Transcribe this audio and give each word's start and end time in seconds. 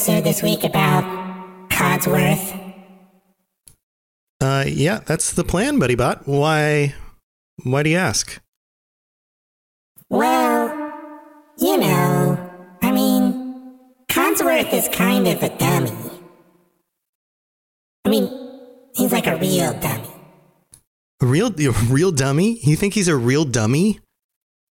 Episode 0.00 0.24
this 0.24 0.42
week 0.42 0.64
about 0.64 1.04
Codsworth? 1.68 2.74
Uh, 4.40 4.64
yeah, 4.66 5.00
that's 5.04 5.32
the 5.32 5.44
plan, 5.44 5.78
Buddy 5.78 5.94
Bot. 5.94 6.26
Why, 6.26 6.94
why 7.64 7.82
do 7.82 7.90
you 7.90 7.98
ask? 7.98 8.40
Well, 10.08 10.68
you 11.58 11.76
know, 11.76 12.50
I 12.80 12.92
mean, 12.92 13.76
Codsworth 14.08 14.72
is 14.72 14.88
kind 14.88 15.28
of 15.28 15.42
a 15.42 15.54
dummy. 15.58 15.92
I 18.06 18.08
mean, 18.08 18.58
he's 18.94 19.12
like 19.12 19.26
a 19.26 19.36
real 19.36 19.78
dummy. 19.80 20.08
A 21.20 21.26
real, 21.26 21.48
a 21.60 21.72
real 21.90 22.10
dummy? 22.10 22.58
You 22.62 22.74
think 22.74 22.94
he's 22.94 23.08
a 23.08 23.16
real 23.16 23.44
dummy? 23.44 24.00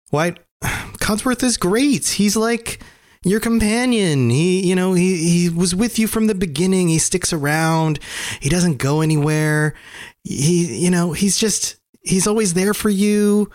Why? 0.09 0.33
Codsworth 0.63 1.43
is 1.43 1.57
great. 1.57 2.07
He's 2.07 2.35
like 2.35 2.79
your 3.23 3.39
companion. 3.39 4.29
He, 4.29 4.65
you 4.65 4.75
know, 4.75 4.93
he 4.93 5.29
he 5.29 5.49
was 5.49 5.75
with 5.75 5.99
you 5.99 6.07
from 6.07 6.27
the 6.27 6.35
beginning. 6.35 6.87
He 6.87 6.99
sticks 6.99 7.33
around. 7.33 7.99
He 8.39 8.49
doesn't 8.49 8.77
go 8.77 9.01
anywhere. 9.01 9.75
He, 10.23 10.83
you 10.83 10.91
know, 10.91 11.11
he's 11.11 11.37
just 11.37 11.77
he's 12.01 12.27
always 12.27 12.53
there 12.53 12.73
for 12.73 12.89
you. 12.89 13.49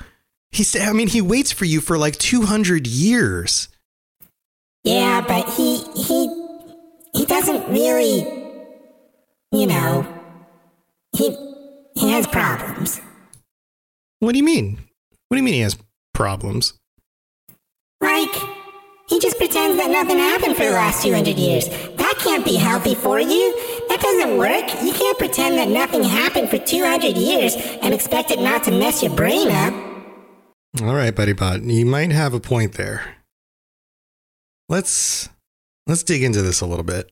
He's 0.50 0.78
I 0.78 0.92
mean, 0.92 1.08
he 1.08 1.20
waits 1.20 1.52
for 1.52 1.64
you 1.64 1.80
for 1.80 1.98
like 1.98 2.16
200 2.16 2.86
years. 2.86 3.68
Yeah, 4.84 5.22
but 5.26 5.48
he 5.50 5.82
he 5.94 6.44
he 7.14 7.24
doesn't 7.24 7.68
really, 7.68 8.20
you 9.52 9.66
know, 9.66 10.06
he 11.16 11.36
he 11.96 12.10
has 12.10 12.26
problems. 12.26 13.00
What 14.18 14.32
do 14.32 14.38
you 14.38 14.44
mean? 14.44 14.78
What 15.28 15.36
do 15.36 15.38
you 15.38 15.42
mean 15.42 15.54
he 15.54 15.60
has 15.60 15.76
problems? 16.12 16.74
Like, 18.00 18.34
he 19.08 19.20
just 19.20 19.36
pretends 19.36 19.76
that 19.76 19.90
nothing 19.90 20.18
happened 20.18 20.56
for 20.56 20.64
the 20.64 20.70
last 20.70 21.02
200 21.02 21.36
years. 21.36 21.68
That 21.68 22.14
can't 22.18 22.44
be 22.44 22.56
healthy 22.56 22.94
for 22.94 23.20
you. 23.20 23.54
That 23.88 24.00
doesn't 24.00 24.38
work. 24.38 24.82
You 24.82 24.92
can't 24.92 25.18
pretend 25.18 25.58
that 25.58 25.68
nothing 25.68 26.02
happened 26.02 26.48
for 26.48 26.58
200 26.58 27.16
years 27.16 27.54
and 27.82 27.92
expect 27.92 28.30
it 28.30 28.40
not 28.40 28.64
to 28.64 28.70
mess 28.70 29.02
your 29.02 29.14
brain 29.14 29.50
up. 29.50 29.74
All 30.82 30.94
right, 30.94 31.14
buddy 31.14 31.34
bot, 31.34 31.62
you 31.62 31.86
might 31.86 32.10
have 32.10 32.34
a 32.34 32.40
point 32.40 32.74
there. 32.74 33.16
Let's 34.68 35.28
let's 35.86 36.02
dig 36.02 36.22
into 36.22 36.42
this 36.42 36.60
a 36.60 36.66
little 36.66 36.84
bit. 36.84 37.10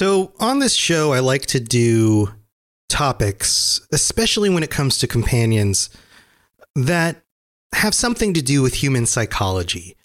So, 0.00 0.32
on 0.40 0.60
this 0.60 0.72
show, 0.72 1.12
I 1.12 1.18
like 1.18 1.44
to 1.48 1.60
do 1.60 2.30
topics, 2.88 3.86
especially 3.92 4.48
when 4.48 4.62
it 4.62 4.70
comes 4.70 4.96
to 4.96 5.06
companions, 5.06 5.90
that 6.74 7.22
have 7.74 7.94
something 7.94 8.32
to 8.32 8.40
do 8.40 8.62
with 8.62 8.72
human 8.72 9.04
psychology. 9.04 9.98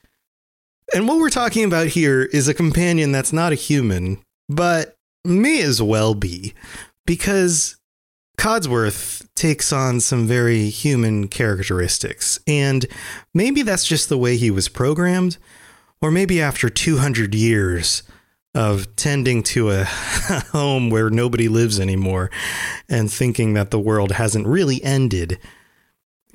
And 0.93 1.07
what 1.07 1.19
we're 1.19 1.29
talking 1.29 1.63
about 1.63 1.87
here 1.87 2.23
is 2.23 2.49
a 2.49 2.53
companion 2.53 3.13
that's 3.13 3.31
not 3.31 3.53
a 3.53 3.55
human, 3.55 4.21
but 4.49 4.97
may 5.23 5.61
as 5.61 5.81
well 5.81 6.13
be, 6.13 6.53
because 7.05 7.77
Codsworth 8.37 9.25
takes 9.33 9.71
on 9.71 10.01
some 10.01 10.27
very 10.27 10.67
human 10.67 11.29
characteristics. 11.29 12.37
And 12.45 12.85
maybe 13.33 13.61
that's 13.61 13.87
just 13.87 14.09
the 14.09 14.17
way 14.17 14.35
he 14.35 14.51
was 14.51 14.67
programmed, 14.67 15.37
or 16.01 16.11
maybe 16.11 16.41
after 16.41 16.67
200 16.67 17.33
years 17.33 18.03
of 18.55 18.95
tending 18.95 19.43
to 19.43 19.69
a 19.69 19.83
home 20.51 20.89
where 20.89 21.09
nobody 21.09 21.47
lives 21.47 21.79
anymore 21.79 22.31
and 22.89 23.11
thinking 23.11 23.53
that 23.53 23.69
the 23.69 23.79
world 23.79 24.13
hasn't 24.13 24.47
really 24.47 24.81
ended 24.83 25.37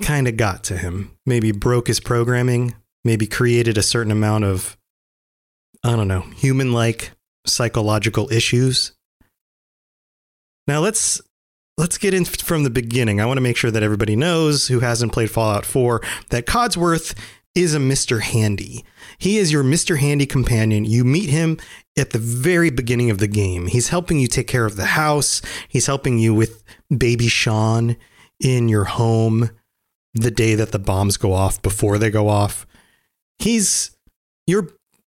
kind 0.01 0.27
of 0.27 0.37
got 0.37 0.63
to 0.65 0.77
him. 0.77 1.17
Maybe 1.25 1.51
broke 1.51 1.87
his 1.87 1.99
programming, 1.99 2.75
maybe 3.03 3.27
created 3.27 3.77
a 3.77 3.83
certain 3.83 4.11
amount 4.11 4.45
of, 4.45 4.77
I 5.83 5.95
don't 5.95 6.07
know, 6.07 6.21
human 6.21 6.71
like 6.71 7.11
psychological 7.45 8.31
issues. 8.31 8.93
Now 10.67 10.79
let's 10.79 11.21
let's 11.77 11.97
get 11.97 12.13
in 12.13 12.25
from 12.25 12.63
the 12.63 12.69
beginning. 12.69 13.19
I 13.19 13.25
want 13.25 13.37
to 13.37 13.41
make 13.41 13.57
sure 13.57 13.71
that 13.71 13.83
everybody 13.83 14.15
knows 14.15 14.67
who 14.67 14.79
hasn't 14.79 15.13
played 15.13 15.31
Fallout 15.31 15.65
4 15.65 16.01
that 16.29 16.45
Codsworth 16.45 17.17
is 17.55 17.75
a 17.75 17.79
Mr. 17.79 18.21
Handy. 18.21 18.85
He 19.17 19.37
is 19.37 19.51
your 19.51 19.63
Mr. 19.63 19.97
Handy 19.97 20.25
companion. 20.25 20.85
You 20.85 21.03
meet 21.03 21.29
him 21.29 21.57
at 21.97 22.11
the 22.11 22.19
very 22.19 22.69
beginning 22.69 23.09
of 23.09 23.17
the 23.17 23.27
game. 23.27 23.67
He's 23.67 23.89
helping 23.89 24.19
you 24.19 24.27
take 24.27 24.47
care 24.47 24.65
of 24.65 24.77
the 24.77 24.85
house. 24.85 25.41
He's 25.67 25.87
helping 25.87 26.17
you 26.17 26.33
with 26.33 26.63
baby 26.95 27.27
Sean 27.27 27.97
in 28.39 28.69
your 28.69 28.85
home 28.85 29.49
the 30.13 30.31
day 30.31 30.55
that 30.55 30.71
the 30.71 30.79
bombs 30.79 31.17
go 31.17 31.33
off 31.33 31.61
before 31.61 31.97
they 31.97 32.09
go 32.09 32.27
off. 32.27 32.65
He's 33.39 33.95
your 34.47 34.69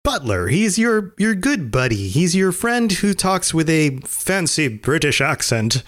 butler. 0.03 0.47
He's 0.47 0.77
your 0.77 1.13
your 1.17 1.35
good 1.35 1.71
buddy. 1.71 2.07
He's 2.07 2.35
your 2.35 2.51
friend 2.51 2.91
who 2.91 3.13
talks 3.13 3.53
with 3.53 3.69
a 3.69 3.99
fancy 4.05 4.67
British 4.67 5.21
accent 5.21 5.83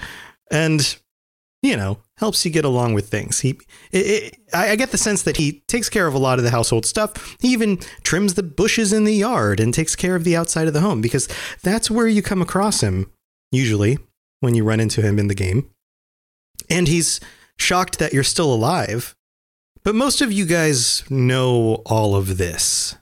and 0.51 0.97
you 1.61 1.77
know, 1.77 1.99
helps 2.23 2.45
you 2.45 2.51
get 2.51 2.63
along 2.63 2.93
with 2.93 3.09
things. 3.09 3.41
He, 3.41 3.59
it, 3.91 3.97
it, 3.97 4.37
I 4.53 4.77
get 4.77 4.91
the 4.91 4.97
sense 4.97 5.23
that 5.23 5.35
he 5.35 5.61
takes 5.67 5.89
care 5.89 6.07
of 6.07 6.13
a 6.13 6.17
lot 6.17 6.37
of 6.39 6.45
the 6.45 6.51
household 6.51 6.85
stuff. 6.85 7.35
He 7.41 7.49
even 7.49 7.79
trims 8.01 8.35
the 8.35 8.43
bushes 8.43 8.93
in 8.93 9.03
the 9.03 9.13
yard 9.13 9.59
and 9.59 9.73
takes 9.73 9.93
care 9.93 10.15
of 10.15 10.23
the 10.23 10.33
outside 10.33 10.67
of 10.67 10.73
the 10.73 10.79
home 10.79 11.01
because 11.01 11.27
that's 11.63 11.91
where 11.91 12.07
you 12.07 12.21
come 12.21 12.41
across 12.41 12.79
him 12.79 13.11
usually 13.51 13.97
when 14.39 14.55
you 14.55 14.63
run 14.63 14.79
into 14.79 15.01
him 15.01 15.19
in 15.19 15.27
the 15.27 15.35
game. 15.35 15.69
And 16.69 16.87
he's 16.87 17.19
shocked 17.57 17.99
that 17.99 18.13
you're 18.13 18.23
still 18.23 18.53
alive. 18.53 19.17
But 19.83 19.93
most 19.93 20.21
of 20.21 20.31
you 20.31 20.45
guys 20.45 21.03
know 21.09 21.81
all 21.85 22.15
of 22.15 22.37
this. 22.37 22.95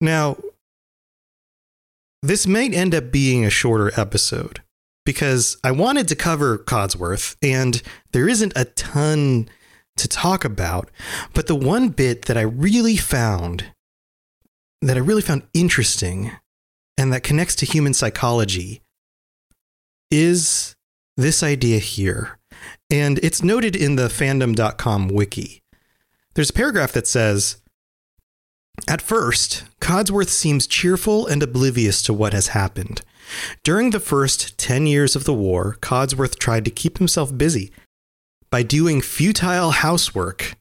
Now, 0.00 0.38
this 2.22 2.46
might 2.46 2.72
end 2.72 2.94
up 2.94 3.12
being 3.12 3.44
a 3.44 3.50
shorter 3.50 3.92
episode 4.00 4.62
because 5.08 5.56
I 5.64 5.70
wanted 5.70 6.06
to 6.08 6.14
cover 6.14 6.58
Codsworth, 6.58 7.36
and 7.40 7.80
there 8.12 8.28
isn't 8.28 8.52
a 8.54 8.66
ton 8.66 9.48
to 9.96 10.06
talk 10.06 10.44
about. 10.44 10.90
But 11.32 11.46
the 11.46 11.54
one 11.54 11.88
bit 11.88 12.26
that 12.26 12.36
I 12.36 12.42
really 12.42 12.98
found 12.98 13.72
that 14.82 14.98
I 14.98 15.00
really 15.00 15.22
found 15.22 15.44
interesting 15.54 16.32
and 16.98 17.10
that 17.10 17.22
connects 17.22 17.54
to 17.54 17.64
human 17.64 17.94
psychology 17.94 18.82
is 20.10 20.76
this 21.16 21.42
idea 21.42 21.78
here, 21.78 22.38
and 22.90 23.18
it's 23.20 23.42
noted 23.42 23.74
in 23.74 23.96
the 23.96 24.08
fandom.com 24.08 25.08
wiki. 25.08 25.62
There's 26.34 26.50
a 26.50 26.52
paragraph 26.52 26.92
that 26.92 27.06
says 27.06 27.62
At 28.86 29.00
first, 29.00 29.64
Codsworth 29.80 30.28
seems 30.28 30.66
cheerful 30.66 31.26
and 31.26 31.42
oblivious 31.42 32.02
to 32.02 32.12
what 32.12 32.34
has 32.34 32.48
happened. 32.48 33.00
During 33.62 33.90
the 33.90 34.00
first 34.00 34.58
10 34.58 34.86
years 34.86 35.16
of 35.16 35.24
the 35.24 35.34
war, 35.34 35.76
Codsworth 35.80 36.38
tried 36.38 36.64
to 36.64 36.70
keep 36.70 36.98
himself 36.98 37.36
busy 37.36 37.72
by 38.50 38.62
doing 38.62 39.00
futile 39.00 39.70
housework. 39.70 40.54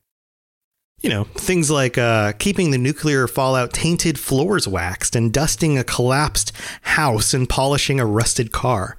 You 1.01 1.09
know, 1.11 1.23
things 1.35 1.69
like 1.69 1.97
uh, 1.97 2.33
keeping 2.33 2.71
the 2.71 2.77
nuclear 2.77 3.27
fallout 3.27 3.71
tainted 3.71 4.17
floors 4.17 4.67
waxed 4.67 5.15
and 5.15 5.31
dusting 5.31 5.77
a 5.77 5.83
collapsed 5.83 6.51
house 6.81 7.33
and 7.33 7.47
polishing 7.47 7.99
a 7.99 8.05
rusted 8.05 8.51
car. 8.51 8.97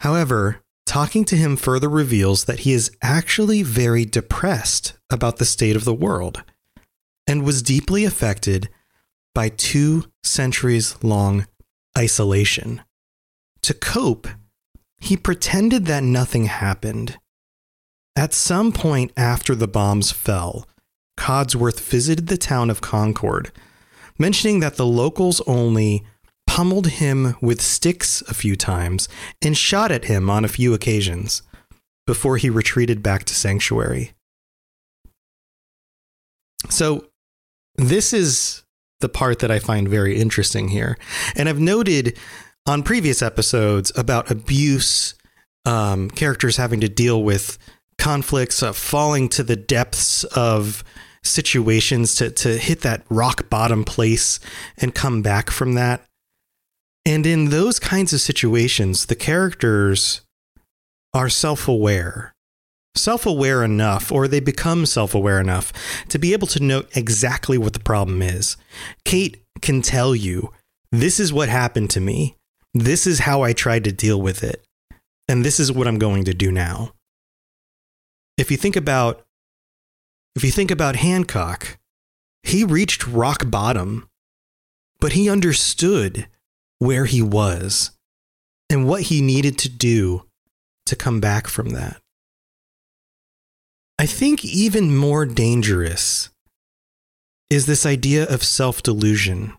However, 0.00 0.60
talking 0.86 1.24
to 1.24 1.36
him 1.36 1.56
further 1.56 1.88
reveals 1.88 2.44
that 2.44 2.60
he 2.60 2.72
is 2.72 2.94
actually 3.00 3.62
very 3.62 4.04
depressed 4.04 4.92
about 5.10 5.38
the 5.38 5.46
state 5.46 5.76
of 5.76 5.84
the 5.84 5.94
world 5.94 6.42
and 7.26 7.42
was 7.42 7.62
deeply 7.62 8.04
affected 8.04 8.68
by 9.34 9.48
two 9.48 10.04
centuries 10.22 11.02
long 11.02 11.46
isolation. 11.96 12.82
To 13.64 13.72
cope, 13.72 14.28
he 14.98 15.16
pretended 15.16 15.86
that 15.86 16.04
nothing 16.04 16.44
happened. 16.44 17.18
At 18.14 18.34
some 18.34 18.72
point 18.72 19.10
after 19.16 19.54
the 19.54 19.66
bombs 19.66 20.12
fell, 20.12 20.68
Codsworth 21.16 21.80
visited 21.80 22.26
the 22.26 22.36
town 22.36 22.68
of 22.68 22.82
Concord, 22.82 23.52
mentioning 24.18 24.60
that 24.60 24.76
the 24.76 24.84
locals 24.84 25.40
only 25.46 26.04
pummeled 26.46 26.88
him 26.88 27.36
with 27.40 27.62
sticks 27.62 28.20
a 28.28 28.34
few 28.34 28.54
times 28.54 29.08
and 29.40 29.56
shot 29.56 29.90
at 29.90 30.04
him 30.04 30.28
on 30.28 30.44
a 30.44 30.48
few 30.48 30.74
occasions 30.74 31.40
before 32.06 32.36
he 32.36 32.50
retreated 32.50 33.02
back 33.02 33.24
to 33.24 33.34
sanctuary. 33.34 34.12
So, 36.68 37.06
this 37.76 38.12
is 38.12 38.62
the 39.00 39.08
part 39.08 39.38
that 39.38 39.50
I 39.50 39.58
find 39.58 39.88
very 39.88 40.20
interesting 40.20 40.68
here. 40.68 40.98
And 41.34 41.48
I've 41.48 41.58
noted 41.58 42.18
on 42.66 42.82
previous 42.82 43.22
episodes 43.22 43.92
about 43.96 44.30
abuse, 44.30 45.14
um, 45.64 46.10
characters 46.10 46.56
having 46.56 46.80
to 46.80 46.88
deal 46.88 47.22
with 47.22 47.58
conflicts, 47.98 48.62
uh, 48.62 48.72
falling 48.72 49.28
to 49.30 49.42
the 49.42 49.56
depths 49.56 50.24
of 50.24 50.82
situations 51.22 52.14
to, 52.16 52.30
to 52.30 52.56
hit 52.56 52.80
that 52.82 53.04
rock 53.08 53.48
bottom 53.48 53.84
place 53.84 54.40
and 54.78 54.94
come 54.94 55.22
back 55.22 55.50
from 55.50 55.74
that. 55.74 56.04
And 57.06 57.26
in 57.26 57.50
those 57.50 57.78
kinds 57.78 58.12
of 58.12 58.20
situations, 58.20 59.06
the 59.06 59.14
characters 59.14 60.22
are 61.12 61.28
self 61.28 61.68
aware, 61.68 62.32
self 62.94 63.26
aware 63.26 63.62
enough, 63.62 64.10
or 64.10 64.26
they 64.26 64.40
become 64.40 64.86
self 64.86 65.14
aware 65.14 65.38
enough 65.38 65.72
to 66.08 66.18
be 66.18 66.32
able 66.32 66.46
to 66.48 66.62
note 66.62 66.88
exactly 66.96 67.58
what 67.58 67.74
the 67.74 67.80
problem 67.80 68.22
is. 68.22 68.56
Cait 69.04 69.42
can 69.60 69.82
tell 69.82 70.14
you, 70.14 70.50
this 70.90 71.20
is 71.20 71.32
what 71.32 71.48
happened 71.50 71.90
to 71.90 72.00
me. 72.00 72.36
This 72.74 73.06
is 73.06 73.20
how 73.20 73.42
I 73.42 73.52
tried 73.52 73.84
to 73.84 73.92
deal 73.92 74.20
with 74.20 74.42
it. 74.42 74.64
And 75.28 75.44
this 75.44 75.60
is 75.60 75.72
what 75.72 75.86
I'm 75.86 75.98
going 75.98 76.24
to 76.24 76.34
do 76.34 76.50
now. 76.50 76.92
If 78.36 78.50
you 78.50 78.56
think 78.56 78.76
about 78.76 79.24
if 80.34 80.42
you 80.42 80.50
think 80.50 80.72
about 80.72 80.96
Hancock, 80.96 81.78
he 82.42 82.64
reached 82.64 83.06
rock 83.06 83.48
bottom, 83.48 84.08
but 84.98 85.12
he 85.12 85.30
understood 85.30 86.26
where 86.80 87.04
he 87.04 87.22
was 87.22 87.92
and 88.68 88.88
what 88.88 89.02
he 89.02 89.20
needed 89.22 89.56
to 89.58 89.68
do 89.68 90.24
to 90.86 90.96
come 90.96 91.20
back 91.20 91.46
from 91.46 91.70
that. 91.70 92.00
I 93.98 94.06
think 94.06 94.44
even 94.44 94.96
more 94.96 95.24
dangerous 95.24 96.30
is 97.48 97.66
this 97.66 97.86
idea 97.86 98.24
of 98.28 98.42
self 98.42 98.82
delusion. 98.82 99.54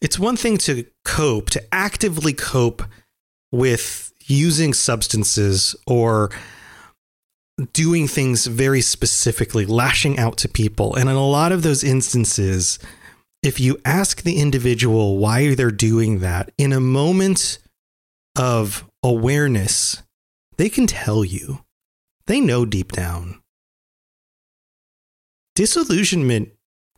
It's 0.00 0.18
one 0.18 0.36
thing 0.36 0.58
to 0.58 0.86
cope, 1.04 1.50
to 1.50 1.74
actively 1.74 2.32
cope 2.32 2.82
with 3.50 4.12
using 4.26 4.74
substances 4.74 5.74
or 5.86 6.30
doing 7.72 8.06
things 8.06 8.46
very 8.46 8.80
specifically, 8.80 9.66
lashing 9.66 10.18
out 10.18 10.36
to 10.38 10.48
people. 10.48 10.94
And 10.94 11.08
in 11.08 11.16
a 11.16 11.26
lot 11.26 11.50
of 11.50 11.62
those 11.62 11.82
instances, 11.82 12.78
if 13.42 13.58
you 13.58 13.80
ask 13.84 14.22
the 14.22 14.38
individual 14.38 15.18
why 15.18 15.54
they're 15.54 15.70
doing 15.70 16.20
that 16.20 16.52
in 16.58 16.72
a 16.72 16.80
moment 16.80 17.58
of 18.36 18.84
awareness, 19.02 20.02
they 20.56 20.68
can 20.68 20.86
tell 20.86 21.24
you. 21.24 21.64
They 22.26 22.40
know 22.40 22.64
deep 22.64 22.92
down. 22.92 23.40
Disillusionment 25.54 26.50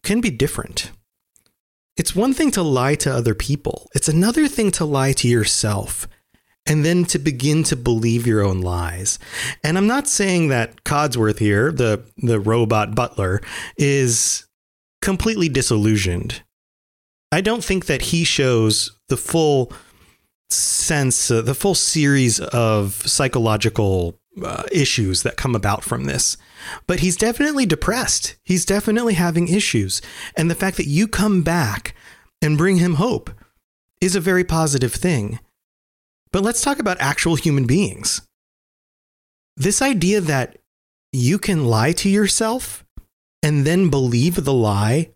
can 0.03 0.21
be 0.21 0.31
different. 0.31 0.91
It's 2.01 2.17
one 2.17 2.33
thing 2.33 2.51
to 2.53 2.63
lie 2.63 2.95
to 2.95 3.15
other 3.15 3.35
people, 3.35 3.91
it's 3.95 4.09
another 4.09 4.49
thing 4.49 4.71
to 4.71 4.87
lie 4.87 5.13
to 5.13 5.29
yourself 5.29 6.09
and 6.65 6.83
then 6.83 7.05
to 7.05 7.19
begin 7.19 7.63
to 7.65 7.77
believe 7.77 8.27
your 8.27 8.43
own 8.43 8.63
lies. 8.63 9.19
And 9.63 9.77
I'm 9.77 9.87
not 9.87 10.09
saying 10.09 10.49
that 10.49 10.83
Codsworth 10.85 11.41
here, 11.41 11.71
the 11.71 12.03
the 12.17 12.41
robot 12.41 12.95
butler, 12.95 13.43
is 13.77 14.47
completely 15.03 15.51
disillusioned. 15.51 16.43
I 17.33 17.43
don't 17.43 17.63
think 17.63 17.85
that 17.85 18.01
he 18.01 18.25
shows 18.25 18.99
the 19.11 19.19
full 19.19 19.71
sense, 20.49 21.31
uh, 21.31 21.43
the 21.43 21.55
full 21.55 21.75
series 21.75 22.41
of 22.41 22.95
psychological 22.95 24.19
uh, 24.43 24.63
issues 24.73 25.23
that 25.25 25.37
come 25.37 25.55
about 25.55 25.85
from 25.85 26.05
this. 26.05 26.39
But 26.87 27.01
he's 27.01 27.17
definitely 27.17 27.67
depressed. 27.67 28.37
He's 28.45 28.65
definitely 28.65 29.15
having 29.15 29.49
issues. 29.49 30.01
And 30.37 30.51
the 30.51 30.55
fact 30.55 30.77
that 30.77 30.87
you 30.87 31.09
come 31.09 31.43
back 31.43 31.95
and 32.43 32.59
bring 32.59 32.77
him 32.77 32.95
hope 32.95 33.31
is 34.01 34.17
a 34.17 34.21
very 34.21 34.45
positive 34.45 34.95
thing. 34.95 35.39
But 36.33 36.43
let's 36.43 36.63
talk 36.63 36.79
about 36.79 37.01
actual 37.01 37.35
human 37.35 37.67
beings. 37.67 38.23
This 39.57 39.83
idea 39.83 40.21
that 40.21 40.59
you 41.13 41.39
can 41.39 41.65
lie 41.65 41.93
to 41.93 42.09
yourself 42.09 42.85
and 43.43 43.67
then 43.67 43.91
believe 43.91 44.45
the 44.45 44.53
lie 44.53 45.11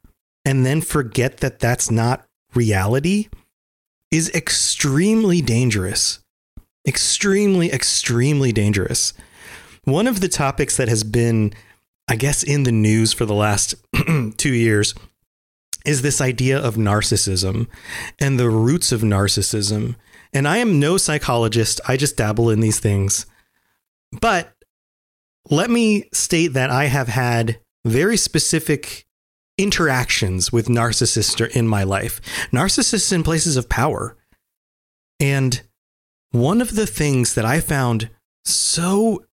and 0.44 0.66
then 0.66 0.80
forget 0.80 1.38
that 1.38 1.60
that's 1.60 1.90
not 1.90 2.26
reality 2.54 3.28
is 4.10 4.30
extremely 4.30 5.40
dangerous. 5.40 6.20
Extremely, 6.86 7.72
extremely 7.72 8.52
dangerous. 8.52 9.14
One 9.84 10.06
of 10.06 10.20
the 10.20 10.28
topics 10.28 10.76
that 10.76 10.88
has 10.88 11.04
been, 11.04 11.52
I 12.08 12.16
guess, 12.16 12.42
in 12.42 12.62
the 12.62 12.72
news 12.72 13.12
for 13.12 13.24
the 13.24 13.34
last 13.34 13.74
two 14.36 14.52
years 14.52 14.94
is 15.84 16.02
this 16.02 16.20
idea 16.20 16.58
of 16.58 16.76
narcissism 16.76 17.66
and 18.18 18.38
the 18.38 18.48
roots 18.48 18.92
of 18.92 19.02
narcissism. 19.02 19.96
And 20.32 20.48
I 20.48 20.56
am 20.56 20.80
no 20.80 20.96
psychologist, 20.96 21.80
I 21.86 21.96
just 21.96 22.16
dabble 22.16 22.50
in 22.50 22.60
these 22.60 22.80
things. 22.80 23.26
But 24.20 24.52
let 25.50 25.68
me 25.68 26.08
state 26.12 26.54
that 26.54 26.70
I 26.70 26.86
have 26.86 27.08
had 27.08 27.60
very 27.84 28.16
specific 28.16 29.06
interactions 29.58 30.50
with 30.50 30.68
narcissists 30.68 31.54
in 31.54 31.68
my 31.68 31.84
life, 31.84 32.20
narcissists 32.50 33.12
in 33.12 33.22
places 33.22 33.56
of 33.56 33.68
power. 33.68 34.16
And 35.20 35.62
one 36.30 36.60
of 36.60 36.74
the 36.74 36.86
things 36.86 37.34
that 37.34 37.44
I 37.44 37.60
found 37.60 38.10
so 38.44 39.24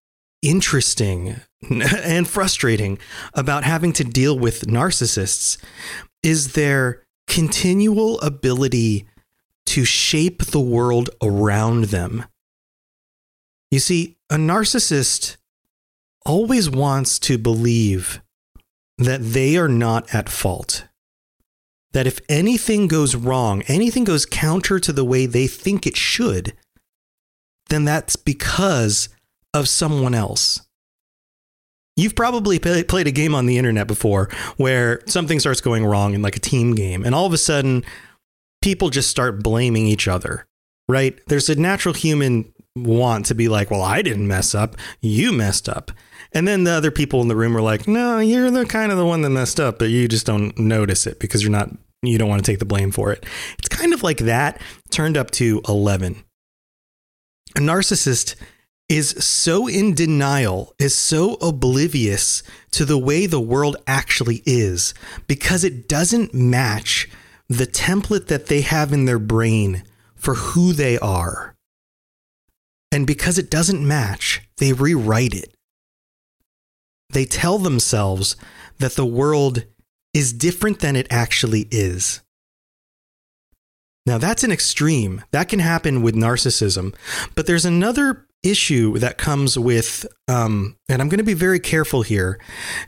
interesting 0.42 1.36
and 1.70 2.28
frustrating 2.28 2.98
about 3.34 3.64
having 3.64 3.92
to 3.94 4.04
deal 4.04 4.38
with 4.38 4.66
narcissists 4.66 5.56
is 6.22 6.52
their 6.52 7.02
continual 7.26 8.20
ability 8.20 9.06
to 9.64 9.84
shape 9.84 10.44
the 10.46 10.60
world 10.60 11.10
around 11.22 11.84
them. 11.84 12.24
You 13.70 13.78
see, 13.78 14.16
a 14.28 14.36
narcissist 14.36 15.36
always 16.26 16.68
wants 16.68 17.18
to 17.20 17.38
believe 17.38 18.20
that 18.98 19.20
they 19.22 19.56
are 19.56 19.68
not 19.68 20.14
at 20.14 20.28
fault. 20.28 20.86
That 21.92 22.06
if 22.06 22.20
anything 22.28 22.88
goes 22.88 23.14
wrong, 23.14 23.62
anything 23.62 24.04
goes 24.04 24.26
counter 24.26 24.78
to 24.80 24.92
the 24.92 25.04
way 25.04 25.26
they 25.26 25.46
think 25.46 25.86
it 25.86 25.96
should, 25.96 26.54
then 27.68 27.84
that's 27.84 28.16
because 28.16 29.08
of 29.54 29.68
someone 29.68 30.14
else. 30.14 30.60
You've 31.96 32.14
probably 32.14 32.58
play, 32.58 32.84
played 32.84 33.06
a 33.06 33.12
game 33.12 33.34
on 33.34 33.46
the 33.46 33.58
internet 33.58 33.86
before 33.86 34.30
where 34.56 35.02
something 35.06 35.38
starts 35.40 35.60
going 35.60 35.84
wrong 35.84 36.14
in 36.14 36.22
like 36.22 36.36
a 36.36 36.40
team 36.40 36.74
game, 36.74 37.04
and 37.04 37.14
all 37.14 37.26
of 37.26 37.32
a 37.32 37.38
sudden, 37.38 37.84
people 38.62 38.88
just 38.88 39.10
start 39.10 39.42
blaming 39.42 39.86
each 39.86 40.08
other, 40.08 40.46
right? 40.88 41.18
There's 41.26 41.50
a 41.50 41.54
natural 41.54 41.92
human 41.94 42.52
want 42.74 43.26
to 43.26 43.34
be 43.34 43.48
like, 43.48 43.70
well, 43.70 43.82
I 43.82 44.00
didn't 44.00 44.26
mess 44.26 44.54
up, 44.54 44.76
you 45.02 45.32
messed 45.32 45.68
up. 45.68 45.90
And 46.32 46.48
then 46.48 46.64
the 46.64 46.70
other 46.70 46.90
people 46.90 47.20
in 47.20 47.28
the 47.28 47.36
room 47.36 47.52
were 47.52 47.60
like, 47.60 47.86
no, 47.86 48.18
you're 48.18 48.50
the 48.50 48.64
kind 48.64 48.90
of 48.90 48.96
the 48.96 49.04
one 49.04 49.20
that 49.22 49.30
messed 49.30 49.60
up, 49.60 49.78
but 49.78 49.90
you 49.90 50.08
just 50.08 50.24
don't 50.24 50.58
notice 50.58 51.06
it 51.06 51.20
because 51.20 51.42
you're 51.42 51.52
not, 51.52 51.68
you 52.02 52.16
don't 52.16 52.30
want 52.30 52.42
to 52.42 52.50
take 52.50 52.58
the 52.58 52.64
blame 52.64 52.90
for 52.90 53.12
it. 53.12 53.26
It's 53.58 53.68
kind 53.68 53.92
of 53.92 54.02
like 54.02 54.18
that 54.18 54.58
turned 54.90 55.18
up 55.18 55.30
to 55.32 55.60
11. 55.68 56.24
a 57.56 57.60
narcissist 57.60 58.36
is 58.92 59.10
so 59.24 59.66
in 59.66 59.94
denial, 59.94 60.74
is 60.78 60.94
so 60.94 61.38
oblivious 61.40 62.42
to 62.72 62.84
the 62.84 62.98
way 62.98 63.24
the 63.24 63.40
world 63.40 63.74
actually 63.86 64.42
is 64.44 64.92
because 65.26 65.64
it 65.64 65.88
doesn't 65.88 66.34
match 66.34 67.08
the 67.48 67.66
template 67.66 68.26
that 68.26 68.46
they 68.46 68.60
have 68.60 68.92
in 68.92 69.06
their 69.06 69.18
brain 69.18 69.82
for 70.14 70.34
who 70.34 70.74
they 70.74 70.98
are. 70.98 71.54
And 72.90 73.06
because 73.06 73.38
it 73.38 73.50
doesn't 73.50 73.86
match, 73.86 74.42
they 74.58 74.74
rewrite 74.74 75.32
it. 75.32 75.54
They 77.14 77.24
tell 77.24 77.56
themselves 77.56 78.36
that 78.78 78.92
the 78.92 79.06
world 79.06 79.64
is 80.12 80.34
different 80.34 80.80
than 80.80 80.96
it 80.96 81.06
actually 81.10 81.66
is. 81.70 82.20
Now, 84.04 84.18
that's 84.18 84.44
an 84.44 84.52
extreme. 84.52 85.22
That 85.30 85.48
can 85.48 85.60
happen 85.60 86.02
with 86.02 86.14
narcissism. 86.14 86.94
But 87.34 87.46
there's 87.46 87.64
another 87.64 88.26
issue 88.42 88.98
that 88.98 89.18
comes 89.18 89.58
with, 89.58 90.06
um, 90.28 90.76
and 90.88 91.00
I'm 91.00 91.08
going 91.08 91.18
to 91.18 91.24
be 91.24 91.34
very 91.34 91.60
careful 91.60 92.02
here 92.02 92.40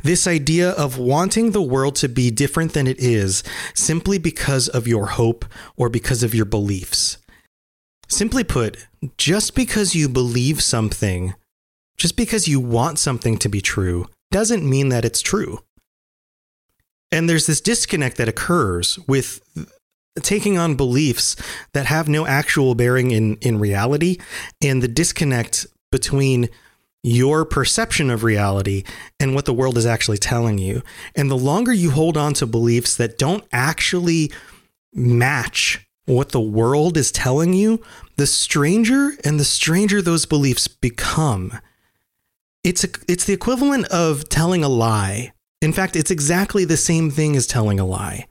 this 0.03 0.27
idea 0.27 0.71
of 0.71 0.99
wanting 0.99 1.51
the 1.51 1.63
world 1.63 1.97
to 1.97 2.09
be 2.09 2.31
different 2.31 2.73
than 2.73 2.87
it 2.87 2.99
is 2.99 3.43
simply 3.75 4.19
because 4.19 4.69
of 4.69 4.89
your 4.89 5.07
hope 5.07 5.45
or 5.77 5.89
because 5.89 6.23
of 6.23 6.35
your 6.35 6.45
beliefs. 6.45 7.19
Simply 8.09 8.45
put, 8.45 8.87
just 9.17 9.55
because 9.55 9.95
you 9.95 10.09
believe 10.09 10.63
something, 10.63 11.35
just 11.97 12.17
because 12.17 12.49
you 12.49 12.61
want 12.61 12.99
something 12.99 13.39
to 13.39 13.49
be 13.49 13.61
true, 13.61 14.07
doesn't 14.31 14.69
mean 14.69 14.89
that 14.89 15.05
it's 15.05 15.23
true. 15.23 15.61
And 17.13 17.29
there's 17.29 17.47
this 17.47 17.61
disconnect 17.61 18.17
that 18.17 18.29
occurs 18.29 18.99
with 19.07 19.41
taking 20.23 20.57
on 20.57 20.77
beliefs 20.77 21.37
that 21.73 21.87
have 21.87 22.09
no 22.09 22.27
actual 22.27 22.75
bearing 22.75 23.11
in, 23.11 23.37
in 23.37 23.59
reality 23.59 24.19
and 24.63 24.83
the 24.83 24.89
disconnect 24.89 25.67
between 25.91 26.49
your 27.03 27.45
perception 27.45 28.11
of 28.11 28.25
reality 28.25 28.83
and 29.21 29.35
what 29.35 29.45
the 29.45 29.53
world 29.53 29.77
is 29.77 29.85
actually 29.85 30.17
telling 30.17 30.57
you. 30.59 30.83
And 31.15 31.31
the 31.31 31.37
longer 31.37 31.73
you 31.73 31.91
hold 31.91 32.17
on 32.17 32.33
to 32.35 32.47
beliefs 32.47 32.97
that 32.97 33.19
don't 33.19 33.45
actually 33.53 34.33
match 34.93 35.87
what 36.07 36.31
the 36.31 36.41
world 36.41 36.97
is 36.97 37.13
telling 37.13 37.53
you, 37.53 37.83
the 38.17 38.27
stranger 38.27 39.13
and 39.25 39.39
the 39.39 39.45
stranger 39.45 40.01
those 40.01 40.27
beliefs 40.27 40.69
become. 40.69 41.53
It's 42.63 42.85
a, 42.85 42.89
it's 43.09 43.25
the 43.25 43.33
equivalent 43.33 43.87
of 43.87 44.29
telling 44.29 44.65
a 44.65 44.69
lie. 44.69 45.33
In 45.61 45.73
fact, 45.73 45.97
it's 45.97 46.11
exactly 46.11 46.65
the 46.65 46.77
same 46.77 47.11
thing 47.11 47.37
as 47.37 47.47
telling 47.47 47.81
a 47.81 47.85
lie 47.85 48.27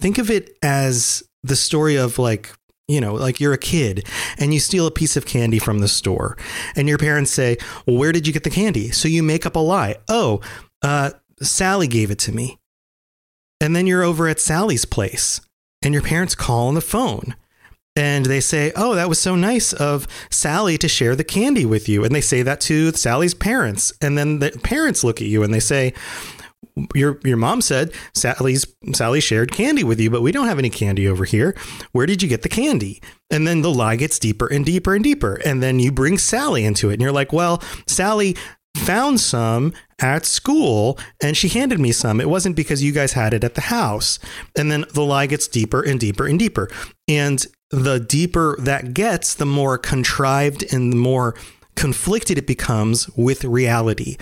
think 0.00 0.18
of 0.18 0.30
it 0.30 0.56
as 0.62 1.22
the 1.42 1.56
story 1.56 1.96
of 1.96 2.18
like 2.18 2.52
you 2.88 3.00
know, 3.00 3.14
like 3.14 3.38
you're 3.38 3.52
a 3.52 3.58
kid 3.58 4.04
and 4.36 4.52
you 4.52 4.58
steal 4.58 4.84
a 4.84 4.90
piece 4.90 5.16
of 5.16 5.24
candy 5.24 5.60
from 5.60 5.78
the 5.78 5.86
store, 5.86 6.36
and 6.74 6.88
your 6.88 6.98
parents 6.98 7.30
say, 7.30 7.56
Well, 7.86 7.96
where 7.96 8.10
did 8.10 8.26
you 8.26 8.32
get 8.32 8.42
the 8.42 8.50
candy? 8.50 8.90
So 8.90 9.06
you 9.06 9.22
make 9.22 9.46
up 9.46 9.54
a 9.54 9.60
lie. 9.60 9.96
Oh, 10.08 10.40
uh, 10.82 11.10
Sally 11.40 11.86
gave 11.86 12.10
it 12.10 12.18
to 12.20 12.32
me. 12.32 12.58
And 13.60 13.76
then 13.76 13.86
you're 13.86 14.02
over 14.02 14.26
at 14.26 14.40
Sally's 14.40 14.84
place, 14.84 15.40
and 15.82 15.94
your 15.94 16.02
parents 16.02 16.34
call 16.34 16.66
on 16.66 16.74
the 16.74 16.80
phone 16.80 17.36
and 17.96 18.26
they 18.26 18.40
say, 18.40 18.72
Oh, 18.76 18.94
that 18.94 19.08
was 19.08 19.20
so 19.20 19.34
nice 19.34 19.72
of 19.72 20.06
Sally 20.30 20.78
to 20.78 20.88
share 20.88 21.16
the 21.16 21.24
candy 21.24 21.66
with 21.66 21.88
you. 21.88 22.04
And 22.04 22.14
they 22.14 22.20
say 22.20 22.42
that 22.42 22.60
to 22.62 22.92
Sally's 22.92 23.34
parents. 23.34 23.92
And 24.00 24.16
then 24.16 24.38
the 24.38 24.52
parents 24.62 25.02
look 25.02 25.20
at 25.20 25.26
you 25.26 25.42
and 25.42 25.52
they 25.52 25.60
say, 25.60 25.92
your 26.94 27.20
your 27.24 27.36
mom 27.36 27.60
said 27.60 27.92
Sally's 28.14 28.66
Sally 28.92 29.20
shared 29.20 29.52
candy 29.52 29.84
with 29.84 30.00
you, 30.00 30.10
but 30.10 30.22
we 30.22 30.32
don't 30.32 30.46
have 30.46 30.58
any 30.58 30.70
candy 30.70 31.08
over 31.08 31.24
here. 31.24 31.54
Where 31.92 32.06
did 32.06 32.22
you 32.22 32.28
get 32.28 32.42
the 32.42 32.48
candy? 32.48 33.00
And 33.30 33.46
then 33.46 33.62
the 33.62 33.70
lie 33.70 33.96
gets 33.96 34.18
deeper 34.18 34.46
and 34.46 34.64
deeper 34.64 34.94
and 34.94 35.04
deeper. 35.04 35.40
And 35.44 35.62
then 35.62 35.78
you 35.78 35.92
bring 35.92 36.18
Sally 36.18 36.64
into 36.64 36.90
it, 36.90 36.94
and 36.94 37.02
you're 37.02 37.12
like, 37.12 37.32
well, 37.32 37.62
Sally 37.86 38.36
found 38.76 39.20
some 39.20 39.72
at 40.00 40.24
school 40.24 40.98
and 41.20 41.36
she 41.36 41.48
handed 41.48 41.80
me 41.80 41.92
some. 41.92 42.20
It 42.20 42.28
wasn't 42.28 42.56
because 42.56 42.82
you 42.82 42.92
guys 42.92 43.12
had 43.12 43.34
it 43.34 43.44
at 43.44 43.54
the 43.54 43.62
house. 43.62 44.18
And 44.56 44.70
then 44.70 44.84
the 44.94 45.02
lie 45.02 45.26
gets 45.26 45.48
deeper 45.48 45.82
and 45.82 45.98
deeper 45.98 46.26
and 46.26 46.38
deeper. 46.38 46.68
And 47.08 47.44
the 47.70 48.00
deeper 48.00 48.56
that 48.60 48.94
gets, 48.94 49.34
the 49.34 49.46
more 49.46 49.76
contrived 49.78 50.72
and 50.72 50.92
the 50.92 50.96
more 50.96 51.34
conflicted 51.76 52.38
it 52.38 52.46
becomes 52.46 53.08
with 53.16 53.44
reality. 53.44 54.16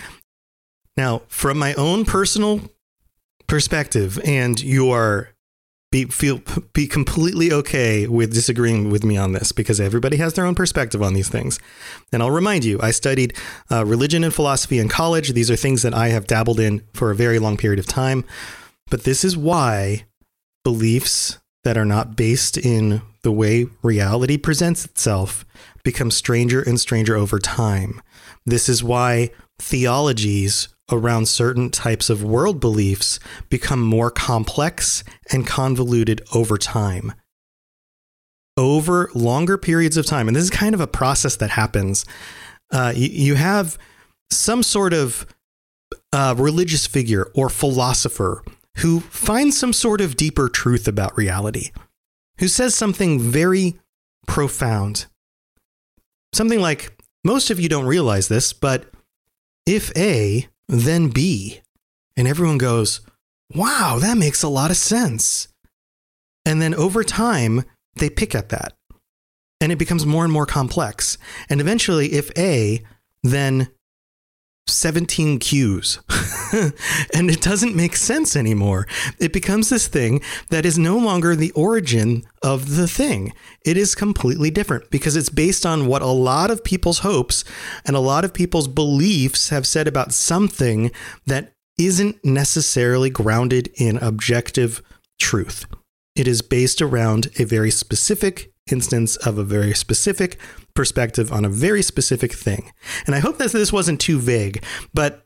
Now, 0.99 1.21
from 1.29 1.57
my 1.57 1.73
own 1.75 2.03
personal 2.03 2.59
perspective, 3.47 4.19
and 4.25 4.59
you 4.59 4.91
are 4.91 5.29
be 5.93 6.03
feel 6.03 6.41
be 6.73 6.87
completely 6.87 7.53
okay 7.53 8.05
with 8.05 8.33
disagreeing 8.33 8.89
with 8.91 9.05
me 9.05 9.15
on 9.15 9.31
this 9.31 9.53
because 9.53 9.79
everybody 9.79 10.17
has 10.17 10.33
their 10.33 10.45
own 10.45 10.55
perspective 10.55 11.01
on 11.01 11.13
these 11.13 11.29
things. 11.29 11.57
And 12.11 12.21
I'll 12.21 12.31
remind 12.31 12.65
you, 12.65 12.81
I 12.81 12.91
studied 12.91 13.33
uh, 13.71 13.85
religion 13.85 14.25
and 14.25 14.33
philosophy 14.33 14.77
in 14.77 14.89
college. 14.89 15.31
These 15.31 15.49
are 15.49 15.55
things 15.55 15.83
that 15.83 15.93
I 15.93 16.09
have 16.09 16.27
dabbled 16.27 16.59
in 16.59 16.83
for 16.93 17.11
a 17.11 17.15
very 17.15 17.39
long 17.39 17.55
period 17.55 17.79
of 17.79 17.87
time. 17.87 18.25
But 18.89 19.05
this 19.05 19.23
is 19.23 19.37
why 19.37 20.03
beliefs 20.65 21.39
that 21.63 21.77
are 21.77 21.85
not 21.85 22.17
based 22.17 22.57
in 22.57 23.01
the 23.21 23.31
way 23.31 23.67
reality 23.81 24.35
presents 24.35 24.83
itself 24.83 25.45
become 25.81 26.11
stranger 26.11 26.61
and 26.61 26.77
stranger 26.77 27.15
over 27.15 27.39
time. 27.39 28.01
This 28.45 28.67
is 28.67 28.83
why 28.83 29.31
theologies 29.59 30.67
around 30.91 31.27
certain 31.27 31.69
types 31.69 32.09
of 32.09 32.23
world 32.23 32.59
beliefs 32.59 33.19
become 33.49 33.81
more 33.81 34.11
complex 34.11 35.03
and 35.31 35.45
convoluted 35.45 36.21
over 36.33 36.57
time. 36.57 37.13
Over 38.57 39.09
longer 39.13 39.57
periods 39.57 39.97
of 39.97 40.05
time, 40.05 40.27
and 40.27 40.35
this 40.35 40.43
is 40.43 40.49
kind 40.49 40.75
of 40.75 40.81
a 40.81 40.87
process 40.87 41.35
that 41.37 41.51
happens, 41.51 42.05
uh, 42.71 42.93
you, 42.95 43.09
you, 43.09 43.35
have 43.35 43.77
some 44.29 44.63
sort 44.63 44.93
of 44.93 45.25
uh, 46.11 46.35
religious 46.37 46.85
figure 46.85 47.31
or 47.33 47.49
philosopher 47.49 48.43
who 48.77 48.99
finds 48.99 49.57
some 49.57 49.73
sort 49.73 50.01
of 50.01 50.15
deeper 50.15 50.49
truth 50.49 50.87
about 50.87 51.17
reality, 51.17 51.71
who 52.39 52.47
says 52.47 52.75
something 52.75 53.19
very 53.19 53.79
profound. 54.27 55.05
Something 56.33 56.61
like, 56.61 56.97
most 57.23 57.49
of 57.49 57.59
you 57.59 57.69
don't 57.69 57.85
realize 57.85 58.27
this, 58.27 58.53
but 58.53 58.91
if 59.65 59.95
A 59.97 60.47
then 60.69 61.09
B. 61.09 61.61
And 62.15 62.27
everyone 62.27 62.59
goes, 62.59 63.01
wow, 63.53 63.97
that 63.99 64.17
makes 64.17 64.43
a 64.43 64.47
lot 64.47 64.71
of 64.71 64.77
sense. 64.77 65.47
And 66.45 66.61
then 66.61 66.73
over 66.75 67.03
time, 67.03 67.63
they 67.95 68.09
pick 68.09 68.35
at 68.35 68.49
that. 68.49 68.73
And 69.59 69.71
it 69.71 69.77
becomes 69.77 70.05
more 70.05 70.23
and 70.23 70.31
more 70.31 70.45
complex. 70.45 71.17
And 71.49 71.59
eventually, 71.59 72.13
if 72.13 72.31
A, 72.37 72.83
then 73.23 73.69
17 74.69 75.39
cues. 75.39 75.99
and 77.13 77.29
it 77.29 77.41
doesn't 77.41 77.75
make 77.75 77.95
sense 77.95 78.35
anymore. 78.35 78.87
It 79.19 79.33
becomes 79.33 79.69
this 79.69 79.87
thing 79.87 80.21
that 80.49 80.65
is 80.65 80.77
no 80.77 80.97
longer 80.97 81.35
the 81.35 81.51
origin 81.51 82.23
of 82.41 82.75
the 82.75 82.87
thing. 82.87 83.33
It 83.65 83.77
is 83.77 83.95
completely 83.95 84.49
different 84.49 84.89
because 84.89 85.15
it's 85.15 85.29
based 85.29 85.65
on 85.65 85.87
what 85.87 86.01
a 86.01 86.07
lot 86.07 86.51
of 86.51 86.63
people's 86.63 86.99
hopes 86.99 87.43
and 87.85 87.95
a 87.95 87.99
lot 87.99 88.25
of 88.25 88.33
people's 88.33 88.67
beliefs 88.67 89.49
have 89.49 89.67
said 89.67 89.87
about 89.87 90.13
something 90.13 90.91
that 91.25 91.53
isn't 91.77 92.23
necessarily 92.25 93.09
grounded 93.09 93.69
in 93.75 93.97
objective 93.97 94.81
truth. 95.19 95.65
It 96.15 96.27
is 96.27 96.41
based 96.41 96.81
around 96.81 97.29
a 97.39 97.45
very 97.45 97.71
specific 97.71 98.51
instance 98.71 99.15
of 99.17 99.37
a 99.37 99.43
very 99.43 99.73
specific 99.73 100.39
perspective 100.73 101.31
on 101.31 101.45
a 101.45 101.49
very 101.49 101.81
specific 101.81 102.33
thing. 102.33 102.71
And 103.05 103.15
I 103.15 103.19
hope 103.19 103.37
that 103.37 103.51
this 103.51 103.73
wasn't 103.73 103.99
too 103.99 104.19
vague, 104.19 104.63
but 104.93 105.25